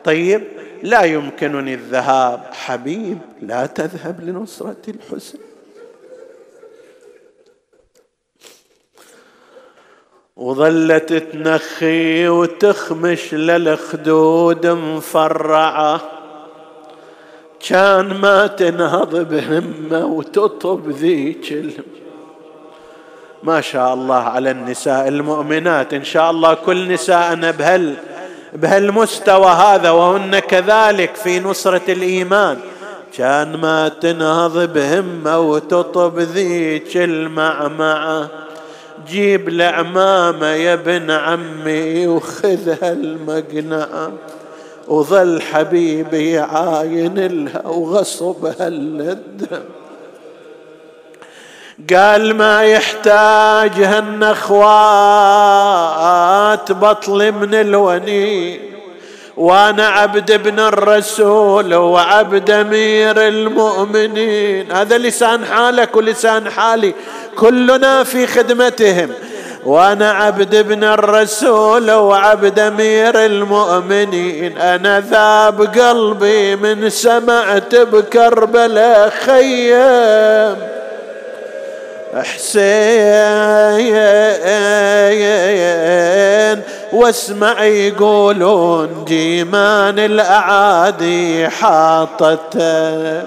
طيب 0.03 0.43
لا 0.83 1.01
يمكنني 1.01 1.73
الذهاب. 1.73 2.39
حبيب 2.51 3.17
لا 3.41 3.65
تذهب 3.65 4.21
لنصرة 4.21 4.75
الحسن 4.87 5.48
وظلت 10.39 11.13
تنخي 11.13 12.27
وتخمش 12.27 13.33
للخدود 13.33 14.67
مفرعة. 14.67 16.01
كان 17.67 18.13
ما 18.21 18.47
تنهض 18.47 19.15
بهمة 19.15 20.05
وتطب 20.05 20.89
ذيك 20.89 21.75
ما 23.43 23.61
شاء 23.61 23.93
الله 23.93 24.15
على 24.15 24.51
النساء 24.51 25.07
المؤمنات. 25.07 25.93
إن 25.93 26.03
شاء 26.03 26.31
الله 26.31 26.53
كل 26.53 26.87
نساءنا 26.87 27.51
بهال 27.51 27.95
بهالمستوى 28.53 29.51
هذا 29.51 29.89
وهن 29.89 30.39
كذلك 30.39 31.15
في 31.15 31.39
نصرة 31.39 31.81
الإيمان. 31.89 32.57
كان 33.17 33.55
ما 33.57 33.87
تنهض 33.89 34.73
بهمة 34.73 35.39
وتطب 35.39 36.19
ذيك 36.19 36.97
المعمعة. 36.97 38.48
جيب 39.07 39.47
العمامة 39.47 40.47
يا 40.47 40.73
ابن 40.73 41.11
عمي 41.11 42.07
وخذها 42.07 42.91
المقنعة. 42.91 44.11
وظل 44.87 45.41
حبيبي 45.41 46.31
يعاين 46.31 47.45
لها 47.45 47.67
وغصبها 47.67 48.67
الدم 48.67 49.63
قال 51.93 52.35
ما 52.35 52.63
يحتاج 52.63 53.71
هالنخوات 53.71 54.61
بطل 56.71 57.31
من 57.31 57.53
الونين. 57.53 58.78
وأنا 59.39 59.87
عبد 59.87 60.31
ابن 60.31 60.59
الرسول 60.59 61.75
وعبد 61.75 62.51
أمير 62.51 63.27
المؤمنين. 63.27 64.71
هذا 64.71 64.97
لسان 64.97 65.45
حالك 65.45 65.95
ولسان 65.95 66.49
حالي. 66.49 66.93
كلنا 67.35 68.03
في 68.03 68.27
خدمتهم. 68.27 69.09
وأنا 69.65 70.11
عبد 70.11 70.55
ابن 70.55 70.83
الرسول 70.83 71.91
وعبد 71.91 72.59
أمير 72.59 73.25
المؤمنين. 73.25 74.57
أنا 74.57 74.99
ذاب 74.99 75.61
قلبي 75.61 76.55
من 76.55 76.89
سمعت 76.89 77.75
بكربلاء 77.75 79.09
خيم. 79.09 80.78
حسين 82.15 83.99
واسمع 86.93 87.63
يقولون 87.63 89.05
جيمان 89.07 89.99
الأعادي 89.99 91.49
حاطته 91.49 93.23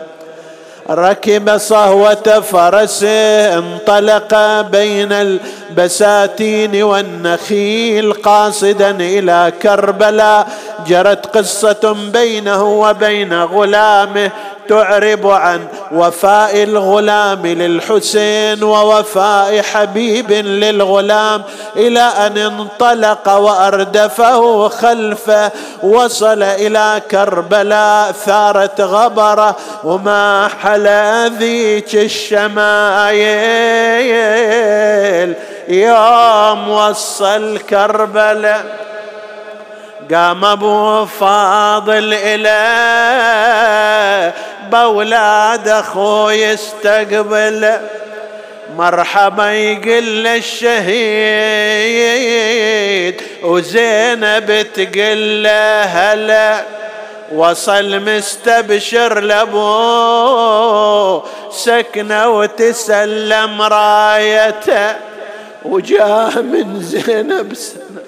ركب 0.91 1.59
صهوة 1.59 2.41
فرس 2.41 3.05
انطلق 3.05 4.61
بين 4.61 5.13
البساتين 5.13 6.83
والنخيل 6.83 8.13
قاصدا 8.13 8.91
إلى 8.91 9.53
كربلاء 9.63 10.49
جرت 10.87 11.37
قصة 11.37 11.97
بينه 12.13 12.63
وبين 12.63 13.43
غلامه 13.43 14.31
تعرب 14.69 15.27
عن 15.27 15.67
وفاء 15.93 16.63
الغلام 16.63 17.47
للحسين 17.47 18.63
ووفاء 18.63 19.63
حبيب 19.63 20.33
للغلام 20.33 21.43
إلى 21.77 22.01
أن 22.01 22.39
انطلق 22.39 23.29
وأردفه 23.29 24.69
خلفه 24.69 25.51
وصل 25.83 26.43
إلى 26.43 27.03
كربلاء 27.11 28.13
ثارت 28.13 28.81
غبره 28.81 29.57
وما 29.85 30.49
حلا 30.63 31.29
ذيك 31.29 31.95
الشمايل 31.95 32.53
يوم 35.69 36.71
وصل 36.71 37.59
كربلاء. 37.71 38.83
قام 40.15 40.45
أبو 40.45 41.07
فاضل 41.07 42.15
إلى 42.15 42.63
بأولاد 44.73 45.69
أخوي 45.69 46.43
يستقبل 46.43 47.73
مرحبا 48.77 49.53
يقل 49.53 50.27
الشهيد 50.27 50.83
وزينب 53.43 54.67
تقل 54.75 55.47
هلا. 55.87 56.65
وصل 57.35 58.01
مستبشر 58.01 59.21
لأبو 59.21 59.63
سكنة 61.51 62.29
وتسلم 62.29 63.63
رايته. 63.63 64.97
وجاه 65.65 66.41
من 66.41 66.83
زينب 66.83 67.55
سنة. 67.55 68.02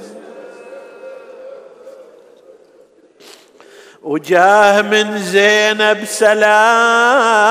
وجاه 4.04 4.82
من 4.82 5.18
زينب 5.18 6.04
سلام 6.04 7.42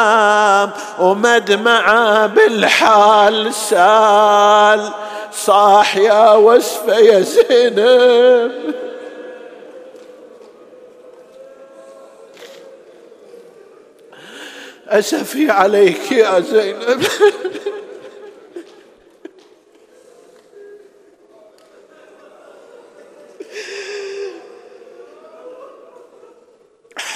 ومدمعة 1.00 2.28
بالحال 2.28 3.54
سال 3.54 4.92
صاح 5.32 5.98
يا 5.98 6.34
وسفة 6.34 6.98
يا 6.98 7.20
زينب. 7.20 8.74
أسفي 14.88 15.52
عليك 15.52 16.12
يا 16.12 16.40
زينب. 16.40 17.04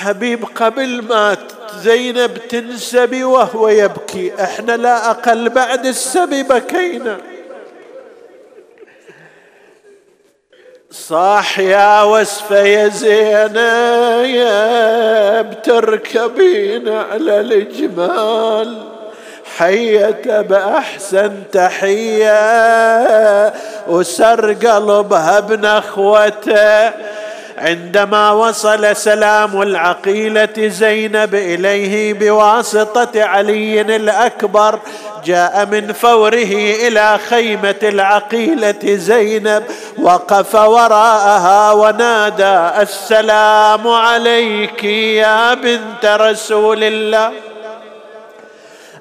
حبيب 0.07 0.45
قبل 0.55 1.01
ما 1.01 1.37
زينب 1.81 2.37
تنسبي 2.37 3.23
وهو 3.23 3.67
يبكي. 3.67 4.31
إحنا 4.43 4.77
لا 4.77 5.09
أقل 5.09 5.49
بعد 5.49 5.85
السبي 5.85 6.43
بكينا. 6.43 7.17
صاح 10.91 11.59
يا 11.59 12.03
وسفة 12.03 12.59
يا 12.59 12.87
زينب 12.87 13.61
تركبين 15.61 16.89
على 16.89 17.39
الجمال. 17.39 18.83
حية 19.57 20.41
بأحسن 20.41 21.43
تحية 21.51 22.33
وسر 23.87 24.53
قلبها 24.53 25.39
بنخوته. 25.39 27.16
عندما 27.57 28.31
وصل 28.31 28.95
سلام 28.95 29.61
العقيلة 29.61 30.53
زينب 30.57 31.35
إليه 31.35 32.13
بواسطة 32.13 33.23
علي 33.23 33.81
الأكبر 33.81 34.79
جاء 35.25 35.65
من 35.65 35.93
فوره 35.93 36.53
إلى 36.87 37.19
خيمة 37.29 37.75
العقيلة 37.83 38.79
زينب 38.83 39.63
وقف 39.97 40.55
وراءها 40.55 41.71
ونادى 41.71 42.81
السلام 42.81 43.87
عليك 43.87 44.83
يا 44.83 45.53
بنت 45.53 46.05
رسول 46.05 46.83
الله. 46.83 47.31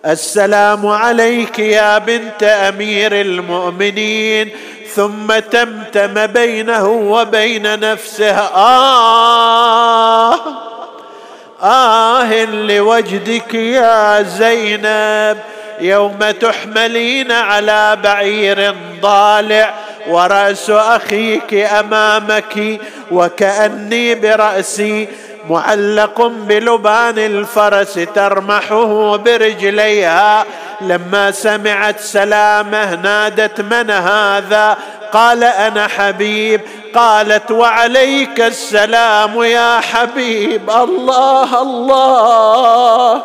السلام 0.07 0.86
عليك 0.86 1.59
يا 1.59 1.98
بنت 1.98 2.42
أمير 2.42 3.20
المؤمنين. 3.20 4.50
ثم 4.95 5.39
تمتم 5.39 6.26
بينه 6.26 6.89
وبين 6.89 7.80
نفسه. 7.80 8.39
آه 8.39 10.34
آه 11.62 12.45
لوجدك 12.45 13.55
يا 13.55 14.22
زينب 14.22 15.39
يوم 15.80 16.18
تحملين 16.41 17.32
على 17.32 17.99
بعير 18.05 18.74
ضالع 19.03 19.74
ورأس 20.09 20.70
أخيك 20.70 21.55
أمامك 21.55 22.80
وكأني 23.11 24.14
برأسي 24.14 25.09
معلق 25.51 26.22
بلبان 26.26 27.18
الفرس 27.18 27.94
ترمحه 28.14 29.16
برجليها. 29.16 30.44
لما 30.80 31.30
سمعت 31.30 32.01
سلامه 32.01 32.94
نادت 32.94 33.61
من 33.61 33.90
هذا؟ 33.90 34.76
قال 35.12 35.44
أنا 35.44 35.86
حبيب. 35.86 36.61
قالت 36.94 37.51
وعليك 37.51 38.40
السلام 38.40 39.42
يا 39.42 39.80
حبيب. 39.80 40.70
الله 40.70 41.62
الله. 41.62 43.22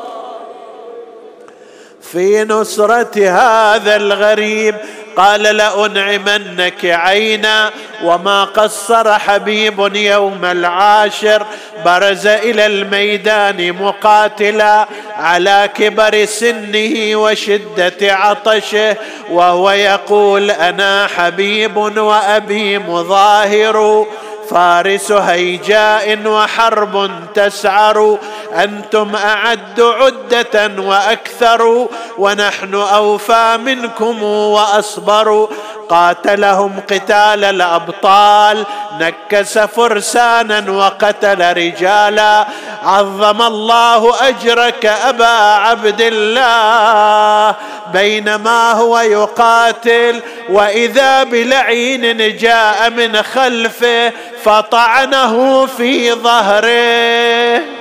في 2.11 2.43
نصرة 2.43 3.11
هذا 3.17 3.95
الغريب. 3.95 4.75
قال 5.17 5.41
لأنعمنك 5.41 6.85
عينا 6.85 7.71
وما 8.03 8.43
قصر 8.43 9.19
حبيب 9.19 9.95
يوم 9.95 10.45
العاشر. 10.45 11.45
برز 11.85 12.27
إلى 12.27 12.65
الميدان 12.65 13.73
مقاتلا 13.73 14.87
على 15.15 15.69
كبر 15.75 16.25
سنه 16.25 17.15
وشدة 17.15 17.95
عطشه. 18.01 18.95
وهو 19.31 19.71
يقول 19.71 20.51
أنا 20.51 21.07
حبيب 21.07 21.77
وأبي 21.77 22.77
مظاهر. 22.77 24.07
فارس 24.51 25.11
هيجاء 25.11 26.27
وحرب 26.27 27.11
تسعر. 27.33 28.17
أنتم 28.53 29.15
أعد 29.15 29.81
عدة 29.81 30.81
وأكثر 30.81 31.87
ونحن 32.17 32.75
أوفى 32.75 33.57
منكم 33.65 34.23
وأصبر. 34.23 35.49
قاتلهم 35.91 36.79
قتال 36.89 37.43
الأبطال. 37.43 38.65
نكس 38.99 39.57
فرسانا 39.57 40.71
وقتل 40.71 41.57
رجالا. 41.57 42.47
عظم 42.83 43.41
الله 43.41 44.27
أجرك 44.27 44.85
أبا 44.85 45.55
عبد 45.55 46.01
الله. 46.01 47.55
بينما 47.93 48.71
هو 48.71 48.99
يقاتل 48.99 50.21
وإذا 50.49 51.23
بلعين 51.23 52.37
جاء 52.37 52.89
من 52.89 53.23
خلفه 53.23 54.13
فطعنه 54.43 55.65
في 55.65 56.13
ظهره. 56.13 57.80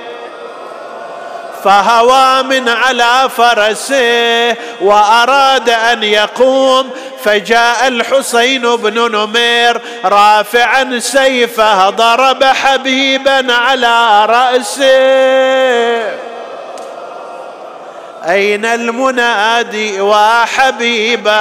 فهوى 1.63 2.43
من 2.43 2.69
على 2.69 3.29
فرسه 3.37 4.55
وأراد 4.81 5.69
أن 5.69 6.03
يقوم 6.03 6.89
فجاء 7.23 7.87
الحسين 7.87 8.75
بن 8.75 9.11
نمير 9.11 9.81
رافعا 10.05 10.99
سيفه 10.99 11.89
ضرب 11.89 12.43
حبيبا 12.43 13.53
على 13.53 14.25
رأسه. 14.25 16.30
أين 18.29 18.65
المنادي 18.65 20.01
وحبيباه 21.21 21.31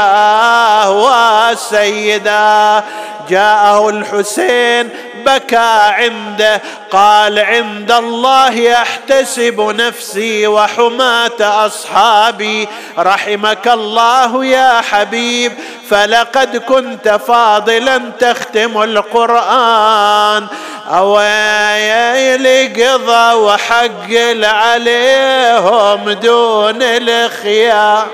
وسيدا 1.51 2.85
جاءه 3.29 3.89
الحسين 3.89 4.89
بكى 5.27 5.81
عنده 5.91 6.63
قال 6.91 7.39
عند 7.39 7.93
الله 7.93 8.73
احتسب 8.73 9.61
نفسي 9.61 10.47
وحماة 10.47 11.67
أصحابي. 11.67 12.69
رحمك 12.99 13.69
الله 13.69 14.45
يا 14.45 14.81
حبيب 14.81 15.53
فلقد 15.91 16.57
كنت 16.57 17.09
فاضلا 17.09 18.01
تختم 18.21 18.83
القرآن. 18.83 20.47
اويلي 20.89 22.67
قضى 22.67 23.35
وحق 23.35 24.11
عليهم 24.45 26.11
دون 26.11 26.83
الخيار. 26.83 28.07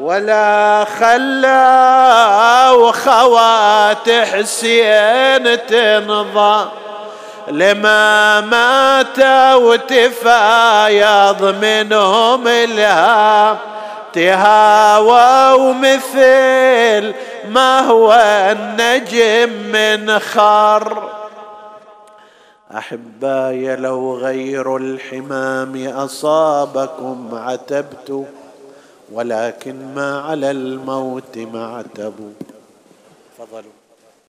ولا 0.00 0.86
خلا 1.00 2.70
وخوات 2.70 4.10
حسين 4.10 5.66
تنضى 5.66 6.68
لما 7.48 8.40
مات 8.40 9.18
وتفايض 9.56 11.44
منهم 11.62 12.48
الهام. 12.48 13.58
تهاوى 14.12 15.60
ومثل 15.60 17.14
ما 17.48 17.80
هو 17.80 18.12
النجم 18.52 19.50
من 19.72 20.18
خر. 20.18 21.10
أحباي 22.74 23.76
لو 23.76 24.16
غير 24.16 24.76
الحمام 24.76 25.86
أصابكم 25.86 27.28
عتبت 27.32 28.26
ولكن 29.12 29.94
ما 29.94 30.20
على 30.20 30.50
الموت 30.50 31.38
معتب 31.38 32.14
تفضلوا 32.18 32.49